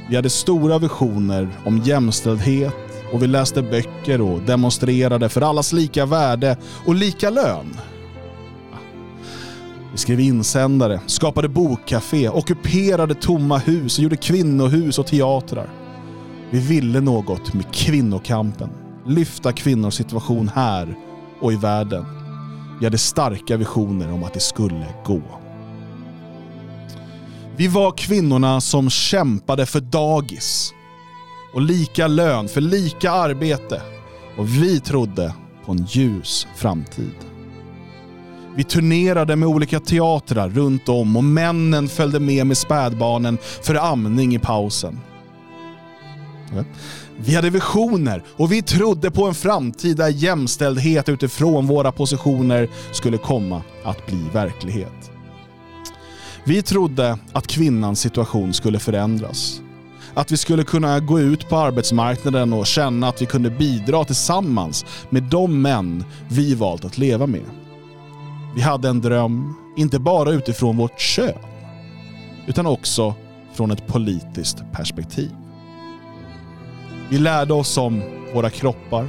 Vi 0.10 0.16
hade 0.16 0.30
stora 0.30 0.78
visioner 0.80 1.50
om 1.66 1.78
jämställdhet 1.78 2.74
och 3.14 3.24
vi 3.24 3.28
läste 3.28 3.62
böcker 3.62 4.22
och 4.22 4.42
demonstrerade 4.42 5.30
för 5.30 5.42
allas 5.42 5.74
lika 5.74 6.06
värde 6.06 6.58
och 6.86 6.96
lika 6.96 7.30
lön. 7.30 7.78
Vi 9.92 9.98
skrev 9.98 10.20
insändare, 10.20 11.00
skapade 11.06 11.50
bokcafé, 11.50 12.30
ockuperade 12.30 13.16
tomma 13.16 13.58
hus 13.58 13.98
och 13.98 14.04
gjorde 14.04 14.16
kvinnohus 14.16 15.00
och 15.00 15.08
teatrar. 15.08 15.70
Vi 16.50 16.60
ville 16.60 17.02
något 17.02 17.54
med 17.54 17.74
kvinnokampen, 17.74 18.70
lyfta 19.06 19.54
kvinnors 19.54 19.94
situation 19.94 20.52
här 20.56 20.96
och 21.42 21.54
i 21.54 21.56
världen. 21.56 22.06
Vi 22.80 22.86
hade 22.86 22.98
starka 22.98 23.58
visioner 23.58 24.12
om 24.12 24.24
att 24.24 24.34
det 24.34 24.40
skulle 24.40 24.86
gå. 25.06 25.22
Vi 27.56 27.68
var 27.68 27.92
kvinnorna 27.92 28.62
som 28.62 28.90
kämpade 28.90 29.66
för 29.66 29.80
dagis 29.80 30.74
och 31.54 31.62
lika 31.62 32.08
lön 32.08 32.48
för 32.48 32.62
lika 32.62 33.12
arbete. 33.12 33.82
Och 34.38 34.50
vi 34.50 34.80
trodde 34.80 35.34
på 35.66 35.72
en 35.72 35.86
ljus 35.86 36.48
framtid. 36.56 37.27
Vi 38.58 38.64
turnerade 38.64 39.36
med 39.36 39.50
olika 39.50 39.80
teatrar 39.80 40.50
runt 40.50 40.90
om 40.90 41.18
och 41.18 41.24
männen 41.24 41.88
följde 41.88 42.20
med 42.20 42.48
med 42.48 42.58
spädbarnen 42.58 43.38
för 43.62 43.76
amning 43.76 44.36
i 44.36 44.40
pausen. 44.40 45.00
Vi 47.18 47.36
hade 47.36 47.50
visioner 47.50 48.24
och 48.28 48.52
vi 48.52 48.62
trodde 48.62 49.12
på 49.12 49.26
en 49.26 49.34
framtid 49.34 49.98
där 49.98 50.08
jämställdhet 50.08 51.10
utifrån 51.10 51.68
våra 51.68 51.92
positioner 51.92 52.70
skulle 52.92 53.18
komma 53.18 53.62
att 53.84 54.06
bli 54.06 54.26
verklighet. 54.34 55.12
Vi 56.44 56.62
trodde 56.62 57.18
att 57.34 57.48
kvinnans 57.48 58.00
situation 58.00 58.54
skulle 58.54 58.80
förändras. 58.80 59.62
Att 60.14 60.32
vi 60.32 60.38
skulle 60.38 60.64
kunna 60.64 61.00
gå 61.00 61.20
ut 61.20 61.50
på 61.50 61.58
arbetsmarknaden 61.58 62.54
och 62.54 62.68
känna 62.68 63.08
att 63.08 63.22
vi 63.22 63.26
kunde 63.26 63.50
bidra 63.50 64.04
tillsammans 64.04 64.86
med 65.10 65.24
de 65.24 65.62
män 65.62 66.04
vi 66.30 66.56
valt 66.56 66.86
att 66.86 66.98
leva 66.98 67.28
med. 67.28 67.67
Vi 68.58 68.64
hade 68.64 68.90
en 68.90 69.02
dröm, 69.02 69.54
inte 69.76 70.00
bara 70.00 70.32
utifrån 70.32 70.78
vårt 70.78 71.00
kön, 71.00 71.38
utan 72.48 72.66
också 72.66 73.14
från 73.54 73.72
ett 73.72 73.88
politiskt 73.88 74.64
perspektiv. 74.72 75.32
Vi 77.10 77.18
lärde 77.18 77.54
oss 77.54 77.78
om 77.78 78.02
våra 78.34 78.50
kroppar. 78.50 79.08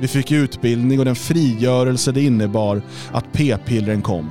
Vi 0.00 0.08
fick 0.08 0.32
utbildning 0.32 0.98
och 0.98 1.04
den 1.04 1.16
frigörelse 1.16 2.12
det 2.12 2.22
innebar 2.22 2.82
att 3.12 3.32
p-pillren 3.32 4.02
kom 4.02 4.30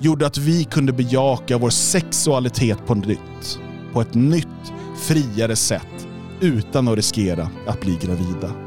gjorde 0.00 0.26
att 0.26 0.38
vi 0.38 0.64
kunde 0.64 0.92
bejaka 0.92 1.58
vår 1.58 1.70
sexualitet 1.70 2.86
på 2.86 2.94
nytt. 2.94 3.58
På 3.92 4.00
ett 4.00 4.14
nytt, 4.14 4.72
friare 4.96 5.56
sätt 5.56 6.06
utan 6.40 6.88
att 6.88 6.96
riskera 6.96 7.50
att 7.66 7.80
bli 7.80 7.98
gravida. 8.02 8.65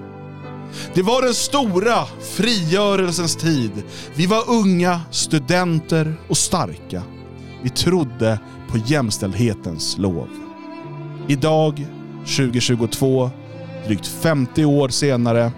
Det 0.93 1.01
var 1.01 1.21
den 1.21 1.33
stora 1.33 2.05
frigörelsens 2.21 3.35
tid. 3.35 3.71
Vi 4.15 4.25
var 4.25 4.49
unga, 4.49 5.01
studenter 5.11 6.15
och 6.27 6.37
starka. 6.37 7.03
Vi 7.63 7.69
trodde 7.69 8.39
på 8.69 8.77
jämställdhetens 8.77 9.97
lov. 9.97 10.27
Idag, 11.27 11.87
2022, 12.19 13.29
drygt 13.85 14.07
50 14.07 14.65
år 14.65 14.89
senare, 14.89 15.51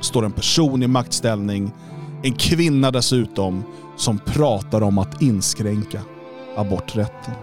står 0.00 0.24
en 0.24 0.32
person 0.32 0.82
i 0.82 0.86
maktställning, 0.86 1.72
en 2.22 2.34
kvinna 2.34 2.90
dessutom, 2.90 3.64
som 3.96 4.18
pratar 4.18 4.82
om 4.82 4.98
att 4.98 5.22
inskränka 5.22 6.00
aborträtten. 6.56 7.34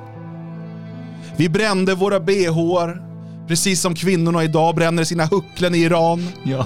Vi 1.37 1.49
brände 1.49 1.95
våra 1.95 2.19
bhar, 2.19 3.04
precis 3.47 3.81
som 3.81 3.95
kvinnorna 3.95 4.43
idag 4.43 4.75
bränner 4.75 5.03
sina 5.03 5.25
hucklen 5.25 5.75
i 5.75 5.77
Iran. 5.77 6.27
Ja, 6.43 6.65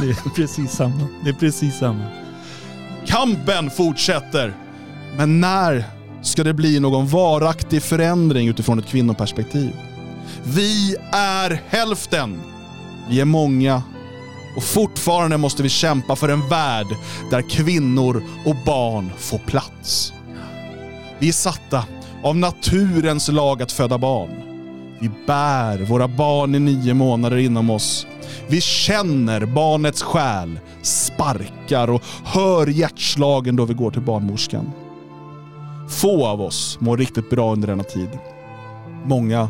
det 0.00 0.10
är 0.10 0.30
precis 0.34 0.70
samma. 0.70 1.08
Det 1.24 1.30
är 1.30 1.34
precis 1.34 1.78
samma. 1.78 2.04
Kampen 3.06 3.70
fortsätter. 3.70 4.56
Men 5.16 5.40
när 5.40 5.84
ska 6.22 6.44
det 6.44 6.54
bli 6.54 6.80
någon 6.80 7.08
varaktig 7.08 7.82
förändring 7.82 8.48
utifrån 8.48 8.78
ett 8.78 8.86
kvinnoperspektiv? 8.86 9.72
Vi 10.44 10.96
är 11.12 11.62
hälften. 11.68 12.40
Vi 13.08 13.20
är 13.20 13.24
många. 13.24 13.82
Och 14.56 14.64
fortfarande 14.64 15.36
måste 15.36 15.62
vi 15.62 15.68
kämpa 15.68 16.16
för 16.16 16.28
en 16.28 16.48
värld 16.48 16.86
där 17.30 17.50
kvinnor 17.50 18.22
och 18.44 18.56
barn 18.66 19.12
får 19.18 19.38
plats. 19.38 20.12
Vi 21.18 21.28
är 21.28 21.32
satta 21.32 21.84
av 22.22 22.36
naturens 22.36 23.28
lag 23.28 23.62
att 23.62 23.72
föda 23.72 23.98
barn. 23.98 24.47
Vi 25.00 25.10
bär 25.26 25.78
våra 25.78 26.08
barn 26.08 26.54
i 26.54 26.58
nio 26.58 26.94
månader 26.94 27.36
inom 27.36 27.70
oss. 27.70 28.06
Vi 28.48 28.60
känner 28.60 29.46
barnets 29.46 30.02
själ, 30.02 30.60
sparkar 30.82 31.90
och 31.90 32.02
hör 32.24 32.66
hjärtslagen 32.66 33.56
då 33.56 33.64
vi 33.64 33.74
går 33.74 33.90
till 33.90 34.02
barnmorskan. 34.02 34.70
Få 35.88 36.26
av 36.26 36.40
oss 36.40 36.78
mår 36.80 36.96
riktigt 36.96 37.30
bra 37.30 37.52
under 37.52 37.68
denna 37.68 37.84
tid. 37.84 38.08
Många 39.04 39.48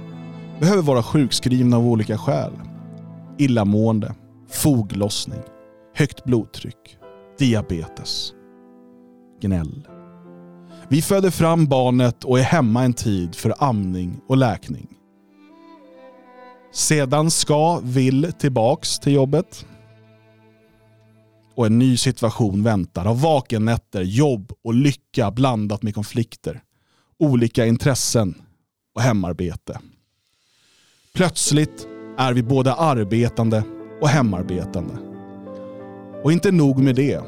behöver 0.61 0.83
vara 0.83 1.03
sjukskrivna 1.03 1.77
av 1.77 1.87
olika 1.87 2.19
skäl. 2.19 2.53
Illamående, 3.39 4.15
foglossning, 4.51 5.43
högt 5.95 6.25
blodtryck, 6.25 6.97
diabetes. 7.39 8.33
Gnäll. 9.41 9.89
Vi 10.89 11.03
föder 11.03 11.31
fram 11.31 11.67
barnet 11.67 12.25
och 12.25 12.39
är 12.39 12.43
hemma 12.43 12.85
en 12.85 12.93
tid 12.93 13.35
för 13.35 13.55
amning 13.59 14.21
och 14.29 14.37
läkning. 14.37 14.98
Sedan 16.79 17.31
ska, 17.31 17.81
vill 17.81 18.33
tillbaks 18.33 18.99
till 18.99 19.13
jobbet. 19.13 19.67
Och 21.55 21.67
en 21.67 21.79
ny 21.79 21.97
situation 21.97 22.63
väntar 22.63 23.07
av 23.07 23.21
vakennätter, 23.21 24.03
jobb 24.03 24.53
och 24.65 24.75
lycka 24.75 25.31
blandat 25.31 25.83
med 25.83 25.95
konflikter. 25.95 26.63
Olika 27.19 27.67
intressen 27.67 28.35
och 28.95 29.03
hemarbete. 29.03 29.81
Plötsligt 31.15 31.87
är 32.19 32.33
vi 32.33 32.43
både 32.43 32.75
arbetande 32.75 33.63
och 34.01 34.09
hemarbetande. 34.09 34.95
Och 36.25 36.33
inte 36.33 36.53
nog 36.53 36.79
med 36.79 36.95
det, 36.95 37.21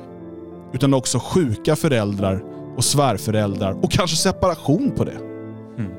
utan 0.73 0.95
också 0.95 1.19
sjuka 1.19 1.77
föräldrar 1.77 2.45
och 2.77 2.85
svärföräldrar 2.85 3.73
och 3.73 3.91
kanske 3.91 4.17
separation 4.17 4.93
på 4.97 5.05
det. 5.05 5.21
Mm. 5.79 5.93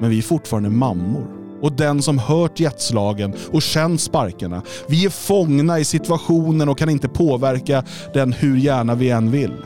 Men 0.00 0.10
vi 0.10 0.18
är 0.18 0.22
fortfarande 0.22 0.70
mammor. 0.70 1.33
Och 1.64 1.72
den 1.72 2.02
som 2.02 2.18
hört 2.18 2.60
jetslagen 2.60 3.34
och 3.52 3.62
känt 3.62 4.00
sparkarna. 4.00 4.62
Vi 4.88 5.04
är 5.04 5.10
fångna 5.10 5.78
i 5.78 5.84
situationen 5.84 6.68
och 6.68 6.78
kan 6.78 6.88
inte 6.88 7.08
påverka 7.08 7.84
den 8.14 8.32
hur 8.32 8.56
gärna 8.56 8.94
vi 8.94 9.10
än 9.10 9.30
vill. 9.30 9.56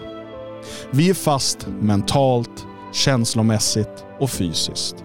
Vi 0.91 1.11
är 1.11 1.15
fast 1.15 1.67
mentalt, 1.81 2.67
känslomässigt 2.93 4.05
och 4.21 4.31
fysiskt. 4.31 4.97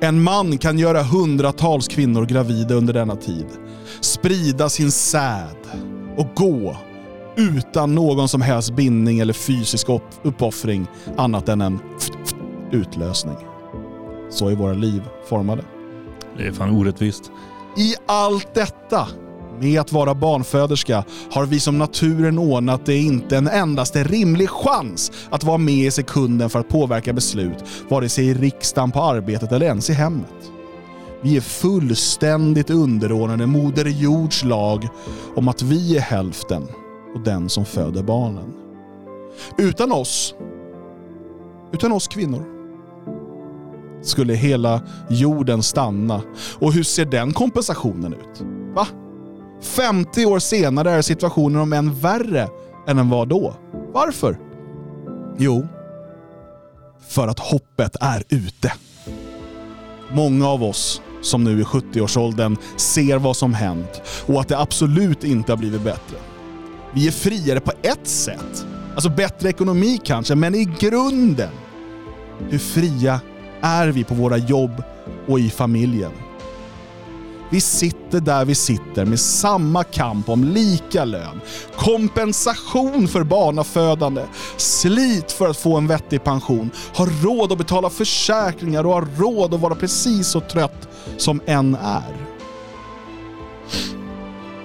En 0.00 0.22
man 0.22 0.58
kan 0.58 0.78
göra 0.78 1.02
hundratals 1.02 1.88
kvinnor 1.88 2.24
gravida 2.24 2.74
under 2.74 2.94
denna 2.94 3.16
tid. 3.16 3.46
Sprida 4.00 4.68
sin 4.68 4.92
säd 4.92 5.56
och 6.16 6.26
gå 6.34 6.76
utan 7.36 7.94
någon 7.94 8.28
som 8.28 8.40
helst 8.40 8.76
bindning 8.76 9.18
eller 9.18 9.32
fysisk 9.32 9.86
uppoffring 10.22 10.86
annat 11.16 11.48
än 11.48 11.60
en 11.60 11.78
utlösning. 12.72 13.47
Så 14.30 14.48
är 14.48 14.54
våra 14.54 14.74
liv 14.74 15.02
formade. 15.28 15.62
Det 16.36 16.46
är 16.46 16.52
fan 16.52 16.76
orättvist. 16.76 17.30
I 17.76 17.94
allt 18.06 18.54
detta 18.54 19.08
med 19.60 19.80
att 19.80 19.92
vara 19.92 20.14
barnföderska 20.14 21.04
har 21.30 21.46
vi 21.46 21.60
som 21.60 21.78
naturen 21.78 22.38
ordnat 22.38 22.86
det 22.86 22.96
inte 22.96 23.36
en 23.36 23.48
endaste 23.48 24.04
rimlig 24.04 24.50
chans 24.50 25.12
att 25.30 25.44
vara 25.44 25.58
med 25.58 25.74
i 25.74 25.90
sekunden 25.90 26.50
för 26.50 26.58
att 26.58 26.68
påverka 26.68 27.12
beslut, 27.12 27.64
vare 27.88 28.08
sig 28.08 28.26
i 28.28 28.34
riksdagen, 28.34 28.90
på 28.90 29.00
arbetet 29.00 29.52
eller 29.52 29.66
ens 29.66 29.90
i 29.90 29.92
hemmet. 29.92 30.52
Vi 31.22 31.36
är 31.36 31.40
fullständigt 31.40 32.70
underordnade 32.70 33.46
Moder 33.46 33.84
Jords 33.84 34.44
lag 34.44 34.88
om 35.36 35.48
att 35.48 35.62
vi 35.62 35.96
är 35.96 36.00
hälften 36.00 36.68
och 37.14 37.20
den 37.20 37.48
som 37.48 37.64
föder 37.64 38.02
barnen. 38.02 38.52
Utan 39.58 39.92
oss, 39.92 40.34
utan 41.72 41.92
oss 41.92 42.08
kvinnor, 42.08 42.57
skulle 44.02 44.34
hela 44.34 44.80
jorden 45.08 45.62
stanna. 45.62 46.22
Och 46.58 46.72
hur 46.72 46.82
ser 46.82 47.04
den 47.04 47.32
kompensationen 47.32 48.12
ut? 48.12 48.42
Va? 48.74 48.86
50 49.62 50.26
år 50.26 50.38
senare 50.38 50.90
är 50.90 51.02
situationen 51.02 51.60
om 51.60 51.72
än 51.72 51.94
värre 51.94 52.48
än 52.86 52.96
den 52.96 53.10
var 53.10 53.26
då. 53.26 53.54
Varför? 53.92 54.38
Jo, 55.38 55.66
för 57.08 57.28
att 57.28 57.38
hoppet 57.38 57.96
är 58.00 58.24
ute. 58.28 58.72
Många 60.12 60.48
av 60.48 60.64
oss 60.64 61.02
som 61.22 61.44
nu 61.44 61.60
i 61.60 61.64
70-årsåldern 61.64 62.56
ser 62.76 63.18
vad 63.18 63.36
som 63.36 63.54
hänt 63.54 64.02
och 64.26 64.40
att 64.40 64.48
det 64.48 64.58
absolut 64.58 65.24
inte 65.24 65.52
har 65.52 65.56
blivit 65.56 65.82
bättre. 65.82 66.16
Vi 66.94 67.06
är 67.06 67.12
friare 67.12 67.60
på 67.60 67.72
ett 67.82 68.08
sätt. 68.08 68.66
Alltså 68.94 69.10
bättre 69.10 69.48
ekonomi 69.48 70.00
kanske, 70.04 70.34
men 70.34 70.54
i 70.54 70.64
grunden. 70.78 71.50
Hur 72.48 72.58
fria 72.58 73.20
är 73.62 73.88
vi 73.88 74.04
på 74.04 74.14
våra 74.14 74.36
jobb 74.36 74.82
och 75.26 75.40
i 75.40 75.50
familjen? 75.50 76.12
Vi 77.50 77.60
sitter 77.60 78.20
där 78.20 78.44
vi 78.44 78.54
sitter 78.54 79.04
med 79.04 79.20
samma 79.20 79.84
kamp 79.84 80.28
om 80.28 80.44
lika 80.44 81.04
lön, 81.04 81.40
kompensation 81.76 83.08
för 83.08 83.24
barnafödande, 83.24 84.22
slit 84.56 85.32
för 85.32 85.48
att 85.48 85.56
få 85.56 85.76
en 85.76 85.86
vettig 85.86 86.24
pension, 86.24 86.70
har 86.94 87.24
råd 87.24 87.52
att 87.52 87.58
betala 87.58 87.90
försäkringar 87.90 88.86
och 88.86 88.92
har 88.92 89.08
råd 89.16 89.54
att 89.54 89.60
vara 89.60 89.74
precis 89.74 90.28
så 90.28 90.40
trött 90.40 90.88
som 91.16 91.40
en 91.46 91.74
är. 91.74 92.16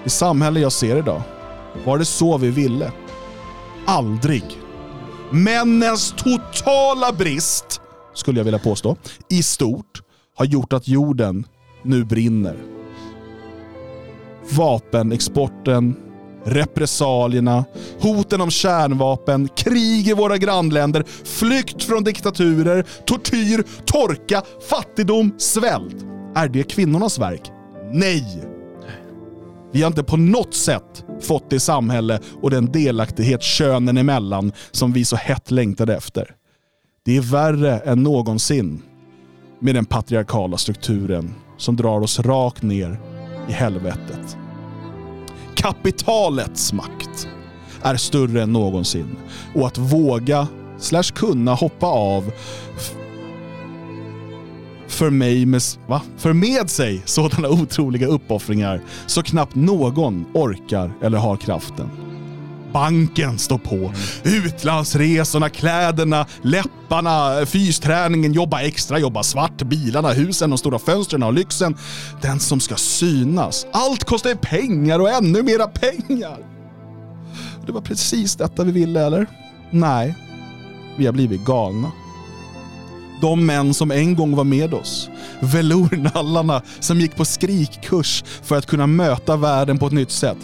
Det 0.03 0.09
samhälle 0.09 0.59
jag 0.59 0.71
ser 0.71 0.97
idag, 0.97 1.21
var 1.85 1.97
det 1.97 2.05
så 2.05 2.37
vi 2.37 2.49
ville? 2.49 2.91
Aldrig. 3.85 4.43
Männens 5.31 6.13
totala 6.17 7.11
brist, 7.11 7.81
skulle 8.13 8.39
jag 8.39 8.43
vilja 8.45 8.59
påstå, 8.59 8.95
i 9.29 9.43
stort 9.43 10.01
har 10.35 10.45
gjort 10.45 10.73
att 10.73 10.87
jorden 10.87 11.47
nu 11.83 12.03
brinner. 12.03 12.57
Vapenexporten, 14.49 15.95
repressalierna, 16.43 17.65
hoten 17.99 18.41
om 18.41 18.51
kärnvapen, 18.51 19.47
krig 19.47 20.07
i 20.07 20.13
våra 20.13 20.37
grannländer, 20.37 21.03
flykt 21.23 21.83
från 21.83 22.03
diktaturer, 22.03 22.85
tortyr, 23.05 23.63
torka, 23.85 24.43
fattigdom, 24.69 25.35
svält. 25.37 26.05
Är 26.35 26.47
det 26.47 26.63
kvinnornas 26.63 27.19
verk? 27.19 27.51
Nej! 27.91 28.43
Vi 29.71 29.81
har 29.81 29.87
inte 29.87 30.03
på 30.03 30.17
något 30.17 30.53
sätt 30.53 31.05
fått 31.21 31.49
det 31.49 31.59
samhälle 31.59 32.19
och 32.41 32.49
den 32.49 32.71
delaktighet 32.71 33.43
könen 33.43 33.97
emellan 33.97 34.51
som 34.71 34.93
vi 34.93 35.05
så 35.05 35.15
hett 35.15 35.51
längtade 35.51 35.95
efter. 35.95 36.35
Det 37.05 37.17
är 37.17 37.21
värre 37.21 37.79
än 37.79 38.03
någonsin 38.03 38.81
med 39.59 39.75
den 39.75 39.85
patriarkala 39.85 40.57
strukturen 40.57 41.33
som 41.57 41.75
drar 41.75 42.01
oss 42.01 42.19
rakt 42.19 42.63
ner 42.63 42.99
i 43.49 43.51
helvetet. 43.51 44.37
Kapitalets 45.55 46.73
makt 46.73 47.27
är 47.81 47.95
större 47.95 48.43
än 48.43 48.53
någonsin 48.53 49.15
och 49.55 49.67
att 49.67 49.77
våga 49.77 50.47
slash 50.79 51.03
kunna 51.03 51.53
hoppa 51.53 51.87
av 51.87 52.31
för, 54.87 55.09
mig 55.09 55.45
med, 55.45 55.61
va? 55.87 56.01
för 56.17 56.33
med 56.33 56.69
sig 56.69 57.01
sådana 57.05 57.49
otroliga 57.61 58.07
uppoffringar 58.07 58.81
så 59.07 59.23
knappt 59.23 59.55
någon 59.55 60.25
orkar 60.33 60.91
eller 61.01 61.17
har 61.17 61.37
kraften. 61.37 62.12
Banken 62.73 63.39
står 63.39 63.57
på. 63.57 63.93
Utlandsresorna, 64.23 65.49
kläderna, 65.49 66.25
läpparna, 66.41 67.45
fysträningen, 67.45 68.33
jobba 68.33 68.61
extra, 68.61 68.99
jobba 68.99 69.23
svart, 69.23 69.61
bilarna, 69.61 70.09
husen, 70.09 70.49
de 70.49 70.57
stora 70.57 70.79
fönstren 70.79 71.23
och 71.23 71.33
lyxen. 71.33 71.77
Den 72.21 72.39
som 72.39 72.59
ska 72.59 72.75
synas. 72.75 73.65
Allt 73.71 74.03
kostar 74.03 74.35
pengar 74.35 74.99
och 74.99 75.09
ännu 75.09 75.43
mera 75.43 75.67
pengar. 75.67 76.37
Det 77.65 77.71
var 77.71 77.81
precis 77.81 78.35
detta 78.35 78.63
vi 78.63 78.71
ville, 78.71 79.05
eller? 79.05 79.27
Nej, 79.71 80.15
vi 80.97 81.05
har 81.05 81.13
blivit 81.13 81.45
galna. 81.45 81.91
De 83.21 83.45
män 83.45 83.73
som 83.73 83.91
en 83.91 84.15
gång 84.15 84.35
var 84.35 84.43
med 84.43 84.73
oss. 84.73 85.09
Velournallarna 85.39 86.61
som 86.79 86.99
gick 86.99 87.15
på 87.15 87.25
skrikkurs 87.25 88.23
för 88.43 88.57
att 88.57 88.65
kunna 88.65 88.87
möta 88.87 89.35
världen 89.37 89.79
på 89.79 89.87
ett 89.87 89.93
nytt 89.93 90.11
sätt. 90.11 90.37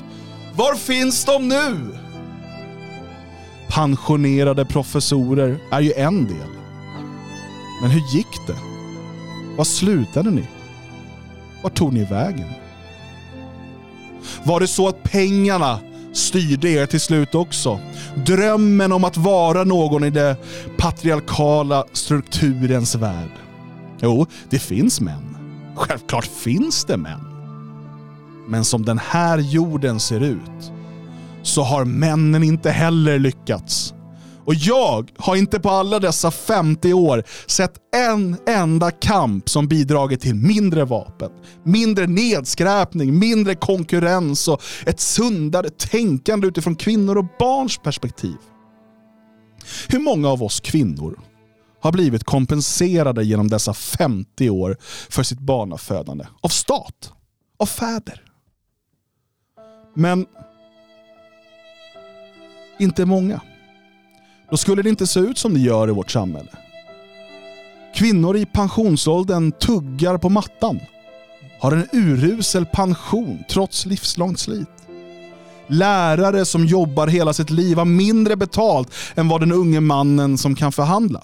Var 0.56 0.76
finns 0.76 1.26
de 1.26 1.48
nu? 1.48 1.98
Pensionerade 3.70 4.66
professorer 4.66 5.60
är 5.72 5.80
ju 5.82 5.94
en 5.94 6.26
del. 6.26 6.50
Men 7.82 7.92
hur 7.92 8.16
gick 8.16 8.48
det? 8.48 8.58
Var 9.58 9.64
slutade 9.64 10.32
ni? 10.32 10.44
Var 11.64 11.70
tog 11.70 11.94
ni 11.94 12.04
vägen? 12.04 12.48
Var 14.44 14.60
det 14.60 14.68
så 14.68 14.88
att 14.88 15.04
pengarna 15.04 15.80
styrde 16.14 16.70
er 16.70 16.86
till 16.86 17.00
slut 17.00 17.36
också? 17.36 17.80
Drömmen 18.26 18.92
om 18.92 19.04
att 19.04 19.18
vara 19.18 19.64
någon 19.64 20.04
i 20.04 20.10
den 20.10 20.36
patriarkala 20.78 21.86
strukturens 21.94 22.96
värld. 22.96 23.32
Jo, 24.02 24.26
det 24.50 24.60
finns 24.60 25.02
män. 25.02 25.38
Självklart 25.76 26.26
finns 26.26 26.86
det 26.86 26.98
män. 26.98 27.26
Men 28.48 28.66
som 28.66 28.86
den 28.86 29.00
här 29.00 29.38
jorden 29.38 30.00
ser 30.00 30.20
ut 30.24 30.72
så 31.44 31.64
har 31.64 31.86
männen 31.86 32.44
inte 32.44 32.72
heller 32.72 33.20
lyckats. 33.20 33.94
Och 34.50 34.56
jag 34.56 35.12
har 35.18 35.36
inte 35.36 35.60
på 35.60 35.70
alla 35.70 36.00
dessa 36.00 36.32
50 36.32 36.94
år 36.94 37.24
sett 37.48 37.74
en 37.96 38.38
enda 38.48 38.92
kamp 38.92 39.50
som 39.50 39.68
bidragit 39.68 40.22
till 40.22 40.36
mindre 40.36 40.86
vapen, 40.86 41.32
mindre 41.64 42.08
nedskräpning, 42.08 43.20
mindre 43.20 43.56
konkurrens 43.56 44.48
och 44.48 44.62
ett 44.86 45.00
sundare 45.00 45.70
tänkande 45.70 46.48
utifrån 46.48 46.76
kvinnor 46.76 47.18
och 47.18 47.26
barns 47.40 47.78
perspektiv. 47.78 48.36
Hur 49.88 50.00
många 50.00 50.30
av 50.30 50.44
oss 50.44 50.60
kvinnor 50.60 51.20
har 51.82 51.92
blivit 51.92 52.24
kompenserade 52.24 53.24
genom 53.24 53.48
dessa 53.48 53.74
50 53.74 54.50
år 54.50 54.78
för 55.10 55.24
sitt 55.24 55.40
barnafödande? 55.40 56.26
Av 56.42 56.50
stat? 56.50 57.14
Av 57.58 57.66
fäder? 57.66 58.24
Men 59.96 60.26
inte 62.80 63.06
många. 63.06 63.42
Då 64.50 64.58
skulle 64.58 64.82
det 64.82 64.90
inte 64.90 65.08
se 65.08 65.20
ut 65.20 65.38
som 65.38 65.54
det 65.54 65.60
gör 65.60 65.90
i 65.90 65.92
vårt 65.92 66.12
samhälle. 66.12 66.50
Kvinnor 67.96 68.38
i 68.38 68.46
pensionsåldern 68.46 69.52
tuggar 69.52 70.18
på 70.18 70.30
mattan. 70.30 70.80
Har 71.60 71.72
en 71.72 71.88
urusel 71.92 72.66
pension 72.66 73.44
trots 73.50 73.86
livslångt 73.86 74.40
slit. 74.40 74.68
Lärare 75.68 76.46
som 76.46 76.66
jobbar 76.66 77.08
hela 77.08 77.34
sitt 77.34 77.50
liv 77.50 77.78
har 77.78 77.86
mindre 77.86 78.36
betalt 78.36 78.94
än 79.16 79.28
vad 79.28 79.42
den 79.42 79.52
unge 79.52 79.80
mannen 79.80 80.38
som 80.38 80.56
kan 80.56 80.72
förhandla. 80.72 81.24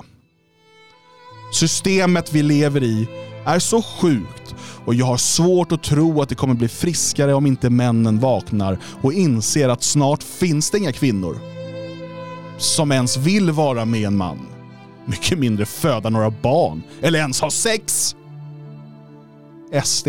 Systemet 1.54 2.34
vi 2.34 2.44
lever 2.44 2.84
i 2.84 3.08
är 3.46 3.60
så 3.60 3.82
sjukt 3.82 4.56
och 4.86 4.96
jag 4.96 5.06
har 5.06 5.18
svårt 5.18 5.72
att 5.72 5.84
tro 5.84 6.22
att 6.22 6.30
det 6.30 6.36
kommer 6.36 6.54
bli 6.54 6.68
friskare 6.68 7.34
om 7.34 7.46
inte 7.46 7.70
männen 7.70 8.20
vaknar 8.20 8.78
och 9.02 9.14
inser 9.14 9.70
att 9.70 9.84
snart 9.84 10.24
finns 10.24 10.72
det 10.72 10.78
inga 10.78 10.92
kvinnor 10.92 11.40
som 12.58 12.92
ens 12.92 13.18
vill 13.18 13.52
vara 13.52 13.86
med 13.86 14.08
en 14.08 14.18
man. 14.18 14.40
Mycket 15.06 15.40
mindre 15.40 15.66
föda 15.66 16.10
några 16.10 16.30
barn 16.30 16.84
eller 17.02 17.20
ens 17.20 17.42
ha 17.42 17.52
sex. 17.52 18.16
SD 19.84 20.08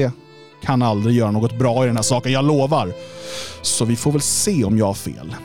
kan 0.62 0.82
aldrig 0.82 1.16
göra 1.16 1.30
något 1.30 1.58
bra 1.58 1.84
i 1.84 1.86
den 1.86 1.96
här 1.96 2.02
saken, 2.02 2.32
jag 2.32 2.44
lovar. 2.44 2.92
Så 3.62 3.84
vi 3.84 3.96
får 3.96 4.12
väl 4.12 4.20
se 4.20 4.64
om 4.64 4.78
jag 4.78 4.86
har 4.86 4.94
fel. 4.94 5.36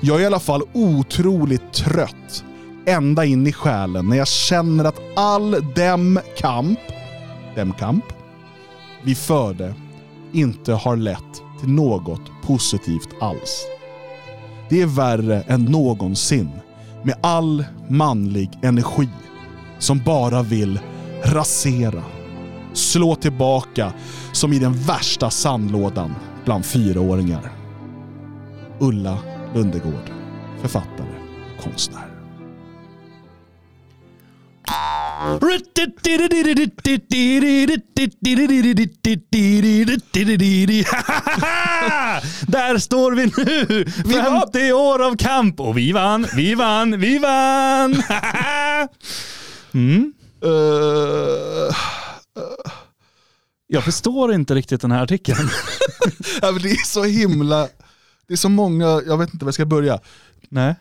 Jag 0.00 0.16
är 0.16 0.22
i 0.22 0.26
alla 0.26 0.40
fall 0.40 0.62
otroligt 0.72 1.72
trött 1.72 2.44
ända 2.86 3.24
in 3.24 3.46
i 3.46 3.52
själen 3.52 4.08
när 4.08 4.16
jag 4.16 4.28
känner 4.28 4.84
att 4.84 5.00
all 5.16 5.50
dem 5.74 6.20
kamp, 6.36 6.80
dem 7.56 7.72
kamp 7.72 8.04
vi 9.02 9.14
förde 9.14 9.74
inte 10.32 10.72
har 10.72 10.96
lett 10.96 11.42
till 11.60 11.68
något 11.68 12.30
positivt 12.42 13.08
alls. 13.20 13.66
Det 14.68 14.82
är 14.82 14.86
värre 14.86 15.42
än 15.42 15.64
någonsin 15.64 16.50
med 17.02 17.14
all 17.20 17.64
manlig 17.88 18.58
energi 18.62 19.08
som 19.78 19.98
bara 20.04 20.42
vill 20.42 20.80
rasera, 21.24 22.02
slå 22.72 23.14
tillbaka 23.14 23.92
som 24.32 24.52
i 24.52 24.58
den 24.58 24.72
värsta 24.72 25.30
sandlådan 25.30 26.14
bland 26.44 26.64
fyraåringar. 26.66 27.52
Ulla 28.78 29.18
Lundegård, 29.54 30.10
författare 30.60 31.14
och 31.56 31.64
konstnär. 31.64 32.09
Där 42.46 42.78
står 42.78 43.12
vi 43.12 43.24
nu! 43.24 43.84
50 44.12 44.72
år 44.72 45.06
av 45.06 45.16
kamp 45.16 45.60
och 45.60 45.78
vi 45.78 45.92
vann, 45.92 46.26
vi 46.36 46.54
vann, 46.54 47.00
vi 47.00 47.18
vann! 47.18 47.92
mm. 49.74 50.12
Uh, 50.44 51.74
Jag 53.66 53.84
förstår 53.84 54.32
inte 54.34 54.54
riktigt 54.54 54.80
den 54.80 54.92
här 54.92 55.02
artikeln. 55.02 55.38
ja, 56.42 56.52
det 56.52 56.70
är 56.70 56.86
så 56.86 57.04
himla... 57.04 57.68
Det 58.28 58.34
är 58.34 58.36
så 58.36 58.48
många, 58.48 59.02
jag 59.06 59.18
vet 59.18 59.34
inte 59.34 59.44
var 59.44 59.48
jag 59.48 59.54
ska 59.54 59.66
börja. 59.66 60.00
Nej. 60.48 60.74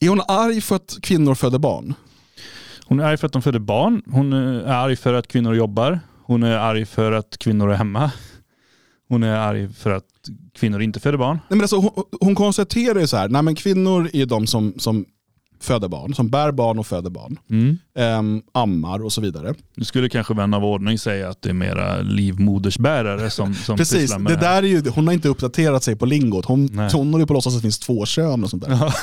Är 0.00 0.08
hon 0.08 0.20
arg 0.28 0.60
för 0.60 0.76
att 0.76 0.98
kvinnor 1.02 1.34
föder 1.34 1.58
barn? 1.58 1.94
Hon 2.92 3.00
är 3.00 3.04
arg 3.04 3.16
för 3.16 3.26
att 3.26 3.32
de 3.32 3.42
föder 3.42 3.58
barn. 3.58 4.02
Hon 4.06 4.32
är 4.32 4.64
arg 4.64 4.96
för 4.96 5.14
att 5.14 5.28
kvinnor 5.28 5.54
jobbar. 5.54 6.00
Hon 6.24 6.42
är 6.42 6.56
arg 6.56 6.86
för 6.86 7.12
att 7.12 7.38
kvinnor 7.38 7.70
är 7.70 7.74
hemma. 7.74 8.10
Hon 9.08 9.22
är 9.22 9.36
arg 9.36 9.68
för 9.68 9.90
att 9.90 10.04
kvinnor 10.54 10.82
inte 10.82 11.00
föder 11.00 11.18
barn. 11.18 11.36
Nej, 11.36 11.56
men 11.56 11.60
alltså, 11.60 11.76
hon, 11.76 11.90
hon 12.20 12.34
konstaterar 12.34 13.00
ju 13.00 13.06
så 13.06 13.16
här, 13.16 13.28
nej, 13.28 13.42
men 13.42 13.54
kvinnor 13.54 14.10
är 14.12 14.26
de 14.26 14.46
som, 14.46 14.74
som 14.76 15.04
föder 15.60 15.88
barn, 15.88 16.14
som 16.14 16.30
bär 16.30 16.52
barn 16.52 16.78
och 16.78 16.86
föder 16.86 17.10
barn. 17.10 17.38
Mm. 17.50 17.78
Ehm, 17.94 18.42
ammar 18.52 19.04
och 19.04 19.12
så 19.12 19.20
vidare. 19.20 19.54
Nu 19.74 19.84
skulle 19.84 20.08
kanske 20.08 20.34
vän 20.34 20.54
av 20.54 20.64
ordning 20.64 20.98
säga 20.98 21.28
att 21.28 21.42
det 21.42 21.48
är 21.48 21.54
mera 21.54 22.00
livmodersbärare 22.00 23.30
som, 23.30 23.54
som 23.54 23.76
Precis, 23.76 24.18
med 24.18 24.32
det 24.32 24.36
där 24.36 24.62
är 24.62 24.66
ju, 24.66 24.88
hon 24.88 25.06
har 25.06 25.14
inte 25.14 25.28
uppdaterat 25.28 25.82
sig 25.82 25.96
på 25.96 26.06
lingot. 26.06 26.44
Hon, 26.44 26.78
hon 26.92 27.12
håller 27.12 27.18
ju 27.18 27.26
på 27.26 27.32
att 27.32 27.36
låtsas 27.36 27.52
att 27.54 27.58
det 27.58 27.62
finns 27.62 27.78
två 27.78 28.06
kön 28.06 28.44
och 28.44 28.50
sånt 28.50 28.64
där. 28.64 28.94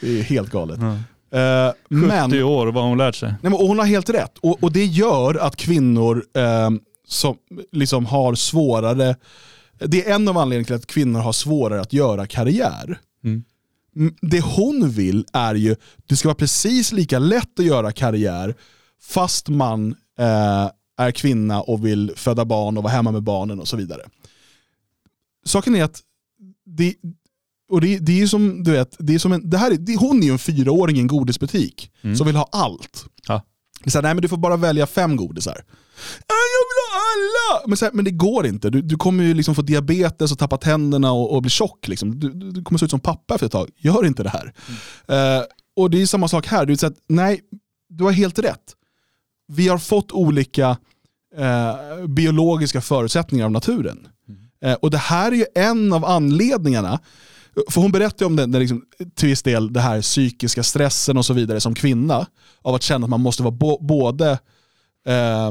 Det 0.00 0.18
är 0.18 0.22
helt 0.22 0.50
galet. 0.50 0.78
Ja. 0.80 0.98
Eh, 1.30 1.70
70 1.70 1.74
men, 1.88 2.42
år, 2.42 2.66
vad 2.66 2.82
har 2.82 2.88
hon 2.88 2.98
lärt 2.98 3.14
sig? 3.14 3.28
nej, 3.28 3.38
men 3.42 3.52
hon 3.52 3.78
har 3.78 3.86
helt 3.86 4.10
rätt. 4.10 4.38
Och, 4.38 4.62
och 4.62 4.72
det 4.72 4.84
gör 4.84 5.34
att 5.34 5.56
kvinnor 5.56 6.24
ehm, 6.34 6.80
som 7.06 7.36
liksom 7.72 8.06
har 8.06 8.34
svårare, 8.34 9.16
det 9.78 10.06
är 10.06 10.14
en 10.14 10.28
av 10.28 10.38
anledningarna 10.38 10.66
till 10.66 10.74
att 10.74 10.86
kvinnor 10.86 11.20
har 11.20 11.32
svårare 11.32 11.80
att 11.80 11.92
göra 11.92 12.26
karriär. 12.26 12.98
Mm, 13.24 13.44
Det 14.20 14.40
hon 14.40 14.90
vill 14.90 15.24
är 15.32 15.54
ju, 15.54 15.76
det 16.06 16.16
ska 16.16 16.28
vara 16.28 16.34
precis 16.34 16.92
lika 16.92 17.18
lätt 17.18 17.58
att 17.58 17.64
göra 17.64 17.92
karriär 17.92 18.54
fast 19.02 19.48
man 19.48 19.94
eh, 20.18 20.70
är 20.98 21.10
kvinna 21.10 21.60
och 21.60 21.86
vill 21.86 22.12
föda 22.16 22.44
barn 22.44 22.76
och 22.76 22.82
vara 22.82 22.92
hemma 22.92 23.12
med 23.12 23.22
barnen 23.22 23.60
och 23.60 23.68
så 23.68 23.76
vidare. 23.76 24.00
Saken 25.44 25.74
är 25.76 25.84
att 25.84 26.00
det, 26.66 26.94
och 27.68 27.80
det, 27.80 27.98
det 27.98 28.22
är 28.22 28.26
som 28.26 28.62
du 28.64 28.70
vet, 28.72 28.96
det 28.98 29.14
är 29.14 29.18
som 29.18 29.32
en, 29.32 29.50
det 29.50 29.58
här 29.58 29.70
är, 29.70 29.76
det, 29.76 29.96
hon 29.96 30.22
är 30.22 30.26
ju 30.26 30.32
en 30.32 30.38
fyraåring 30.38 30.96
i 30.96 31.00
en 31.00 31.06
godisbutik 31.06 31.90
Mm. 32.02 32.16
som 32.16 32.26
vill 32.26 32.36
ha 32.36 32.48
allt. 32.52 33.04
Ja. 33.26 33.42
Så 33.86 33.98
här, 33.98 34.02
nej 34.02 34.14
men 34.14 34.22
du 34.22 34.28
får 34.28 34.36
bara 34.36 34.56
välja 34.56 34.86
fem 34.86 35.16
godisar. 35.16 35.64
"Ja, 36.26 36.34
Jag 36.54 36.64
vill 36.68 36.80
ha 36.92 37.00
alla! 37.12 37.68
Men, 37.68 37.76
så 37.76 37.84
här, 37.84 37.92
men 37.92 38.04
det 38.04 38.10
går 38.10 38.46
inte. 38.46 38.70
Du, 38.70 38.82
du 38.82 38.96
kommer 38.96 39.24
ju 39.24 39.34
liksom 39.34 39.54
få 39.54 39.62
diabetes 39.62 40.32
och 40.32 40.38
tappa 40.38 40.56
tänderna 40.56 41.12
och, 41.12 41.34
och 41.34 41.42
bli 41.42 41.50
tjock. 41.50 41.88
Liksom. 41.88 42.20
Du, 42.20 42.32
du, 42.32 42.62
kommer 42.64 42.78
se 42.78 42.84
ut 42.84 42.90
som 42.90 43.00
pappa 43.00 43.34
efter 43.34 43.46
ett 43.46 43.52
tag. 43.52 43.68
Gör 43.76 44.06
inte 44.06 44.22
det 44.22 44.28
här. 44.30 44.52
Eh, 45.08 45.44
och 45.76 45.90
det 45.90 46.02
är 46.02 46.06
samma 46.06 46.28
sak 46.28 46.46
här. 46.46 46.66
Du, 46.66 46.76
så 46.76 46.86
att, 46.86 46.96
nej, 47.08 47.40
du 47.88 48.04
har 48.04 48.12
helt 48.12 48.38
rätt. 48.38 48.74
Vi 49.48 49.68
har 49.68 49.78
fått 49.78 50.12
olika 50.12 50.76
eh, 51.36 52.06
biologiska 52.08 52.80
förutsättningar 52.80 53.44
av 53.44 53.50
naturen. 53.52 54.08
Eh, 54.64 54.72
och 54.74 54.90
det 54.90 54.98
här 54.98 55.32
är 55.32 55.36
ju 55.36 55.44
en 55.54 55.92
av 55.92 56.04
anledningarna 56.04 57.00
för 57.70 57.80
hon 57.80 57.92
berättar 57.92 58.24
ju 58.24 58.26
om 58.26 58.36
den, 58.36 58.50
den 58.50 58.60
liksom, 58.60 58.82
till 59.14 59.28
viss 59.28 59.42
del 59.42 59.72
det 59.72 59.80
här 59.80 60.02
psykiska 60.02 60.62
stressen 60.62 61.16
och 61.16 61.26
så 61.26 61.34
vidare 61.34 61.60
som 61.60 61.74
kvinna. 61.74 62.26
Av 62.62 62.74
att 62.74 62.82
känna 62.82 63.04
att 63.04 63.10
man 63.10 63.20
måste 63.20 63.42
vara 63.42 63.54
bo, 63.54 63.78
både 63.80 64.30
eh, 65.06 65.50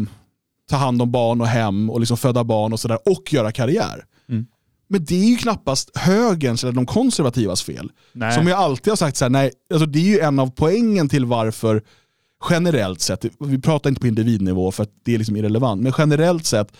ta 0.69 0.75
hand 0.75 1.01
om 1.01 1.11
barn 1.11 1.41
och 1.41 1.47
hem 1.47 1.89
och 1.89 1.99
liksom 1.99 2.17
föda 2.17 2.43
barn 2.43 2.73
och 2.73 2.79
sådär 2.79 2.99
och 3.05 3.33
göra 3.33 3.51
karriär. 3.51 4.05
Mm. 4.29 4.45
Men 4.89 5.05
det 5.05 5.15
är 5.15 5.29
ju 5.29 5.37
knappast 5.37 5.97
högerns 5.97 6.63
eller 6.63 6.73
de 6.73 6.85
konservativas 6.85 7.63
fel. 7.63 7.91
Nej. 8.13 8.33
Som 8.33 8.47
jag 8.47 8.59
alltid 8.59 8.91
har 8.91 8.95
sagt, 8.95 9.17
så 9.17 9.25
här, 9.25 9.29
nej, 9.29 9.51
alltså 9.73 9.85
det 9.85 9.99
är 9.99 10.03
ju 10.03 10.19
en 10.19 10.39
av 10.39 10.51
poängen 10.55 11.09
till 11.09 11.25
varför 11.25 11.83
generellt 12.49 13.01
sett, 13.01 13.25
vi 13.39 13.61
pratar 13.61 13.89
inte 13.89 14.01
på 14.01 14.07
individnivå 14.07 14.71
för 14.71 14.83
att 14.83 14.91
det 15.03 15.13
är 15.13 15.17
liksom 15.17 15.35
irrelevant, 15.35 15.81
men 15.81 15.93
generellt 15.97 16.45
sett 16.45 16.71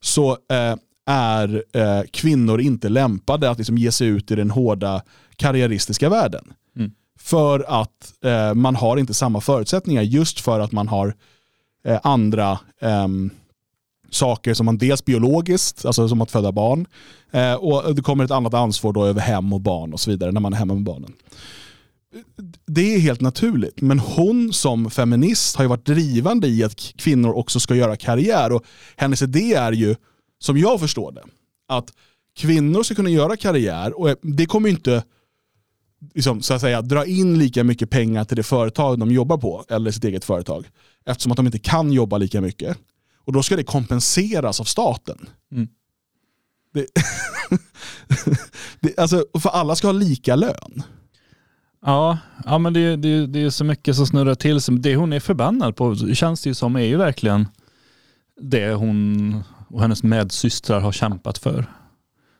så 0.00 0.30
eh, 0.30 0.76
är 1.06 1.64
eh, 1.72 2.02
kvinnor 2.10 2.60
inte 2.60 2.88
lämpade 2.88 3.50
att 3.50 3.58
liksom 3.58 3.78
ge 3.78 3.92
sig 3.92 4.08
ut 4.08 4.30
i 4.30 4.34
den 4.34 4.50
hårda 4.50 5.02
karriäristiska 5.36 6.08
världen. 6.08 6.52
Mm. 6.76 6.90
För 7.18 7.80
att 7.82 8.12
eh, 8.24 8.54
man 8.54 8.76
har 8.76 8.96
inte 8.96 9.14
samma 9.14 9.40
förutsättningar 9.40 10.02
just 10.02 10.40
för 10.40 10.60
att 10.60 10.72
man 10.72 10.88
har 10.88 11.14
eh, 11.84 12.00
andra 12.02 12.58
ehm, 12.80 13.30
saker 14.10 14.54
som 14.54 14.66
man 14.66 14.78
dels 14.78 15.04
biologiskt, 15.04 15.84
alltså 15.84 16.08
som 16.08 16.20
att 16.20 16.30
föda 16.30 16.52
barn, 16.52 16.86
eh, 17.30 17.54
och 17.54 17.94
det 17.94 18.02
kommer 18.02 18.24
ett 18.24 18.30
annat 18.30 18.54
ansvar 18.54 18.92
då 18.92 19.04
över 19.04 19.20
hem 19.20 19.52
och 19.52 19.60
barn 19.60 19.92
och 19.92 20.00
så 20.00 20.10
vidare 20.10 20.32
när 20.32 20.40
man 20.40 20.52
är 20.52 20.56
hemma 20.56 20.74
med 20.74 20.82
barnen. 20.82 21.12
Det 22.66 22.94
är 22.94 22.98
helt 22.98 23.20
naturligt, 23.20 23.80
men 23.80 23.98
hon 23.98 24.52
som 24.52 24.90
feminist 24.90 25.56
har 25.56 25.64
ju 25.64 25.68
varit 25.68 25.86
drivande 25.86 26.48
i 26.48 26.64
att 26.64 26.76
kvinnor 26.96 27.32
också 27.32 27.60
ska 27.60 27.74
göra 27.74 27.96
karriär 27.96 28.52
och 28.52 28.64
hennes 28.96 29.22
idé 29.22 29.54
är 29.54 29.72
ju, 29.72 29.94
som 30.38 30.58
jag 30.58 30.80
förstår 30.80 31.12
det, 31.12 31.24
att 31.68 31.92
kvinnor 32.36 32.82
ska 32.82 32.94
kunna 32.94 33.10
göra 33.10 33.36
karriär 33.36 34.00
och 34.00 34.16
det 34.22 34.46
kommer 34.46 34.68
inte 34.68 35.04
liksom, 36.14 36.42
så 36.42 36.54
att 36.54 36.60
säga, 36.60 36.82
dra 36.82 37.06
in 37.06 37.38
lika 37.38 37.64
mycket 37.64 37.90
pengar 37.90 38.24
till 38.24 38.36
det 38.36 38.42
företag 38.42 38.98
de 38.98 39.10
jobbar 39.10 39.38
på, 39.38 39.64
eller 39.68 39.90
sitt 39.90 40.04
eget 40.04 40.24
företag, 40.24 40.68
eftersom 41.06 41.32
att 41.32 41.36
de 41.36 41.46
inte 41.46 41.58
kan 41.58 41.92
jobba 41.92 42.18
lika 42.18 42.40
mycket. 42.40 42.78
Och 43.24 43.32
då 43.32 43.42
ska 43.42 43.56
det 43.56 43.64
kompenseras 43.64 44.60
av 44.60 44.64
staten. 44.64 45.28
Mm. 45.52 45.68
Det, 46.74 46.86
det, 48.80 48.98
alltså, 48.98 49.24
för 49.42 49.50
alla 49.50 49.76
ska 49.76 49.88
ha 49.88 49.92
lika 49.92 50.36
lön. 50.36 50.82
Ja, 51.86 52.18
ja 52.44 52.58
men 52.58 52.72
det, 52.72 52.96
det, 52.96 53.26
det 53.26 53.42
är 53.42 53.50
så 53.50 53.64
mycket 53.64 53.96
som 53.96 54.06
snurrar 54.06 54.34
till. 54.34 54.60
Det 54.80 54.96
hon 54.96 55.12
är 55.12 55.20
förbannad 55.20 55.76
på 55.76 55.96
känns 55.96 56.42
det 56.42 56.50
ju 56.50 56.54
som 56.54 56.76
är 56.76 56.80
ju 56.80 56.96
verkligen 56.96 57.48
det 58.40 58.72
hon 58.72 59.42
och 59.68 59.80
hennes 59.80 60.02
medsystrar 60.02 60.80
har 60.80 60.92
kämpat 60.92 61.38
för. 61.38 61.66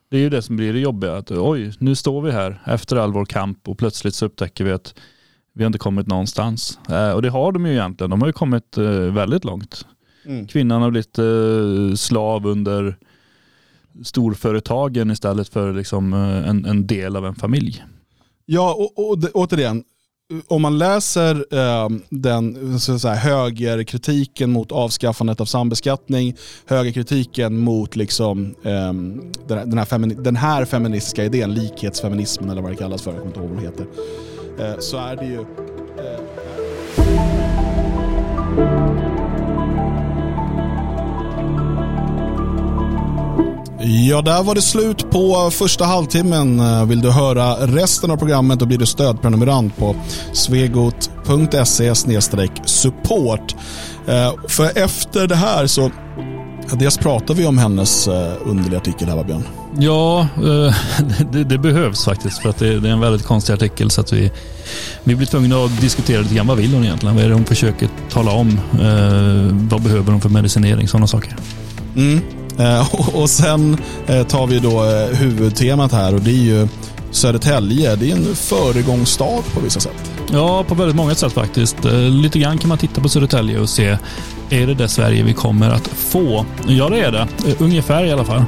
Det 0.09 0.17
är 0.17 0.21
ju 0.21 0.31
det 0.31 0.43
som 0.43 0.57
blir 0.57 0.73
det 0.73 0.79
jobbiga. 0.79 1.17
Att, 1.17 1.31
oj, 1.31 1.73
nu 1.79 1.95
står 1.95 2.23
vi 2.23 2.31
här 2.31 2.63
efter 2.67 2.97
all 2.97 3.13
vår 3.13 3.25
kamp 3.25 3.69
och 3.69 3.79
plötsligt 3.79 4.15
så 4.15 4.27
upptäcker 4.27 4.65
vi 4.65 4.73
att 4.73 4.95
vi 5.53 5.63
har 5.63 5.67
inte 5.67 5.79
kommit 5.79 6.07
någonstans. 6.07 6.79
Eh, 6.89 7.11
och 7.11 7.23
det 7.23 7.31
har 7.31 7.53
de 7.53 7.67
ju 7.67 7.73
egentligen. 7.73 8.11
De 8.11 8.21
har 8.21 8.29
ju 8.29 8.33
kommit 8.33 8.79
eh, 8.79 8.85
väldigt 8.91 9.45
långt. 9.45 9.87
Mm. 10.27 10.47
Kvinnan 10.47 10.83
har 10.83 10.91
blivit 10.91 11.19
eh, 11.19 11.97
slav 11.97 12.47
under 12.47 12.97
storföretagen 14.05 15.11
istället 15.11 15.49
för 15.49 15.73
liksom, 15.73 16.13
eh, 16.13 16.49
en, 16.49 16.65
en 16.65 16.87
del 16.87 17.17
av 17.17 17.27
en 17.27 17.35
familj. 17.35 17.85
Ja, 18.47 18.75
och, 18.75 19.11
och 19.11 19.19
återigen, 19.35 19.85
om 20.47 20.63
man 20.63 20.79
läser 20.79 21.35
eh, 21.55 21.89
den 22.09 22.81
så 22.81 22.99
säga, 22.99 23.15
högerkritiken 23.15 24.51
mot 24.51 24.73
avskaffandet 24.73 25.41
av 25.41 25.45
sambeskattning, 25.45 26.37
högerkritiken 26.67 27.59
mot 27.59 27.97
liksom, 27.97 28.55
eh, 28.63 28.93
den, 29.49 29.79
här 29.79 29.85
femini 29.85 30.15
den 30.15 30.37
här 30.37 30.65
feministiska 30.65 31.25
idén, 31.25 31.55
likhetsfeminismen 31.55 32.51
eller 32.51 32.63
vad 32.63 32.73
det 32.73 32.77
kallas 32.77 33.03
för, 33.03 33.11
jag 33.11 33.21
kommer 33.21 33.31
inte 33.31 33.41
ihåg 33.41 33.51
vad 33.51 33.59
det 33.59 33.67
heter, 33.67 33.87
eh, 34.59 34.81
så 34.81 34.97
är 34.97 35.17
det 35.17 35.27
ju 35.27 35.45
Ja, 43.89 44.23
där 44.23 44.43
var 44.43 44.55
det 44.55 44.63
slut 44.63 45.11
på 45.11 45.51
första 45.53 45.85
halvtimmen. 45.85 46.63
Vill 46.89 47.01
du 47.01 47.11
höra 47.11 47.55
resten 47.55 48.11
av 48.11 48.17
programmet 48.17 48.59
då 48.59 48.67
blir 48.67 48.79
du 48.79 48.87
stödprenumerant 48.87 49.77
på 49.77 49.97
svegot.se 50.33 51.95
support. 52.65 53.55
Eh, 54.07 54.35
för 54.49 54.79
efter 54.79 55.27
det 55.27 55.35
här 55.35 55.67
så 55.67 55.91
dels 56.73 56.99
pratar 56.99 57.35
vi 57.35 57.47
om 57.47 57.59
hennes 57.59 58.09
eh, 58.09 58.33
underliga 58.45 58.79
artikel 58.79 59.09
här, 59.09 59.25
Björn? 59.25 59.43
Ja, 59.79 60.21
eh, 60.21 60.75
det, 61.33 61.45
det, 61.45 61.59
behövs 61.59 62.05
faktiskt 62.05 62.39
för 62.39 62.49
att 62.49 62.59
det, 62.59 62.81
det, 62.81 62.89
är 62.89 62.93
en 62.93 63.01
väldigt 63.01 63.27
konstig 63.27 63.53
artikel 63.53 63.91
så 63.91 64.01
att 64.01 64.13
vi, 64.13 64.31
vi 65.05 65.17
blir 65.17 65.27
tvungna 65.27 65.57
att 65.57 65.81
diskutera 65.81 66.21
lite 66.21 66.35
grann. 66.35 66.47
Vad 66.47 66.57
vill 66.57 66.75
hon 66.75 66.85
egentligen? 66.85 67.15
Vad 67.17 67.25
är 67.25 67.29
det 67.29 67.35
hon 67.35 67.45
försöker 67.45 67.89
tala 68.11 68.33
om? 68.33 68.61
vad 69.71 69.83
behöver 69.83 70.13
hon 70.13 70.21
för 70.21 70.29
medicinering? 70.29 70.89
Sådana 70.89 71.07
saker. 71.07 71.37
Mm. 71.97 72.21
Eh, 72.59 72.95
och 73.15 73.31
sen 73.31 73.79
eh, 74.07 74.23
tar 74.23 74.47
vi 74.47 74.59
då 74.59 74.85
eh, 74.85 75.17
huvudtemat 75.17 75.93
här 75.93 76.15
och 76.15 76.21
det 76.21 76.31
är 76.31 76.45
ju 76.45 76.69
Södertälje. 77.11 77.97
Det 77.97 78.11
är 78.11 78.17
en 78.17 78.35
föregångsstad 78.35 79.43
på 79.55 79.61
vissa 79.61 79.81
sätt. 79.81 80.13
Ja, 80.33 80.65
på 80.69 80.75
väldigt 80.75 80.97
många 80.97 81.15
sätt 81.15 81.33
faktiskt. 81.33 81.77
Lite 82.11 82.39
grann 82.39 82.59
kan 82.59 82.69
man 82.69 82.79
titta 82.79 83.01
på 83.01 83.09
Södertälje 83.09 83.59
och 83.61 83.69
se, 83.69 83.99
är 84.51 84.67
det 84.67 84.75
det 84.75 84.89
Sverige 84.89 85.23
vi 85.23 85.33
kommer 85.33 85.71
att 85.71 85.89
få? 85.89 86.47
Ja, 86.69 86.89
det 86.89 87.01
är 87.01 87.13
det. 87.13 87.27
Ungefär 87.59 88.05
i 88.05 88.13
alla 88.13 88.25
fall. 88.25 88.45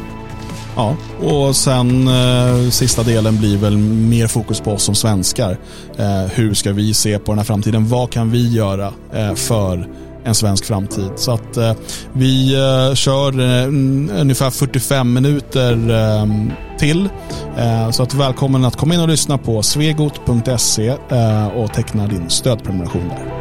Ja, 0.78 0.96
och 1.20 1.56
sen 1.56 2.08
eh, 2.08 2.70
sista 2.70 3.02
delen 3.02 3.38
blir 3.38 3.56
väl 3.56 3.76
mer 3.76 4.26
fokus 4.26 4.60
på 4.60 4.72
oss 4.72 4.82
som 4.82 4.94
svenskar. 4.94 5.58
Eh, 5.96 6.32
hur 6.34 6.54
ska 6.54 6.72
vi 6.72 6.94
se 6.94 7.18
på 7.18 7.32
den 7.32 7.38
här 7.38 7.44
framtiden? 7.44 7.88
Vad 7.88 8.10
kan 8.10 8.30
vi 8.30 8.48
göra 8.48 8.92
eh, 9.14 9.34
för 9.34 9.88
en 10.24 10.34
svensk 10.34 10.64
framtid. 10.64 11.10
Så 11.16 11.32
att 11.32 11.56
eh, 11.56 11.72
vi 12.12 12.54
eh, 12.54 12.94
kör 12.94 13.40
eh, 13.40 13.66
ungefär 14.20 14.50
45 14.50 15.12
minuter 15.12 15.90
eh, 15.90 16.26
till. 16.78 17.08
Eh, 17.56 17.90
så 17.90 18.02
att 18.02 18.14
välkommen 18.14 18.64
att 18.64 18.76
komma 18.76 18.94
in 18.94 19.00
och 19.00 19.08
lyssna 19.08 19.38
på 19.38 19.62
svegot.se 19.62 20.88
eh, 20.88 21.46
och 21.46 21.72
teckna 21.72 22.06
din 22.06 22.30
stödprenumeration 22.30 23.08
där. 23.08 23.37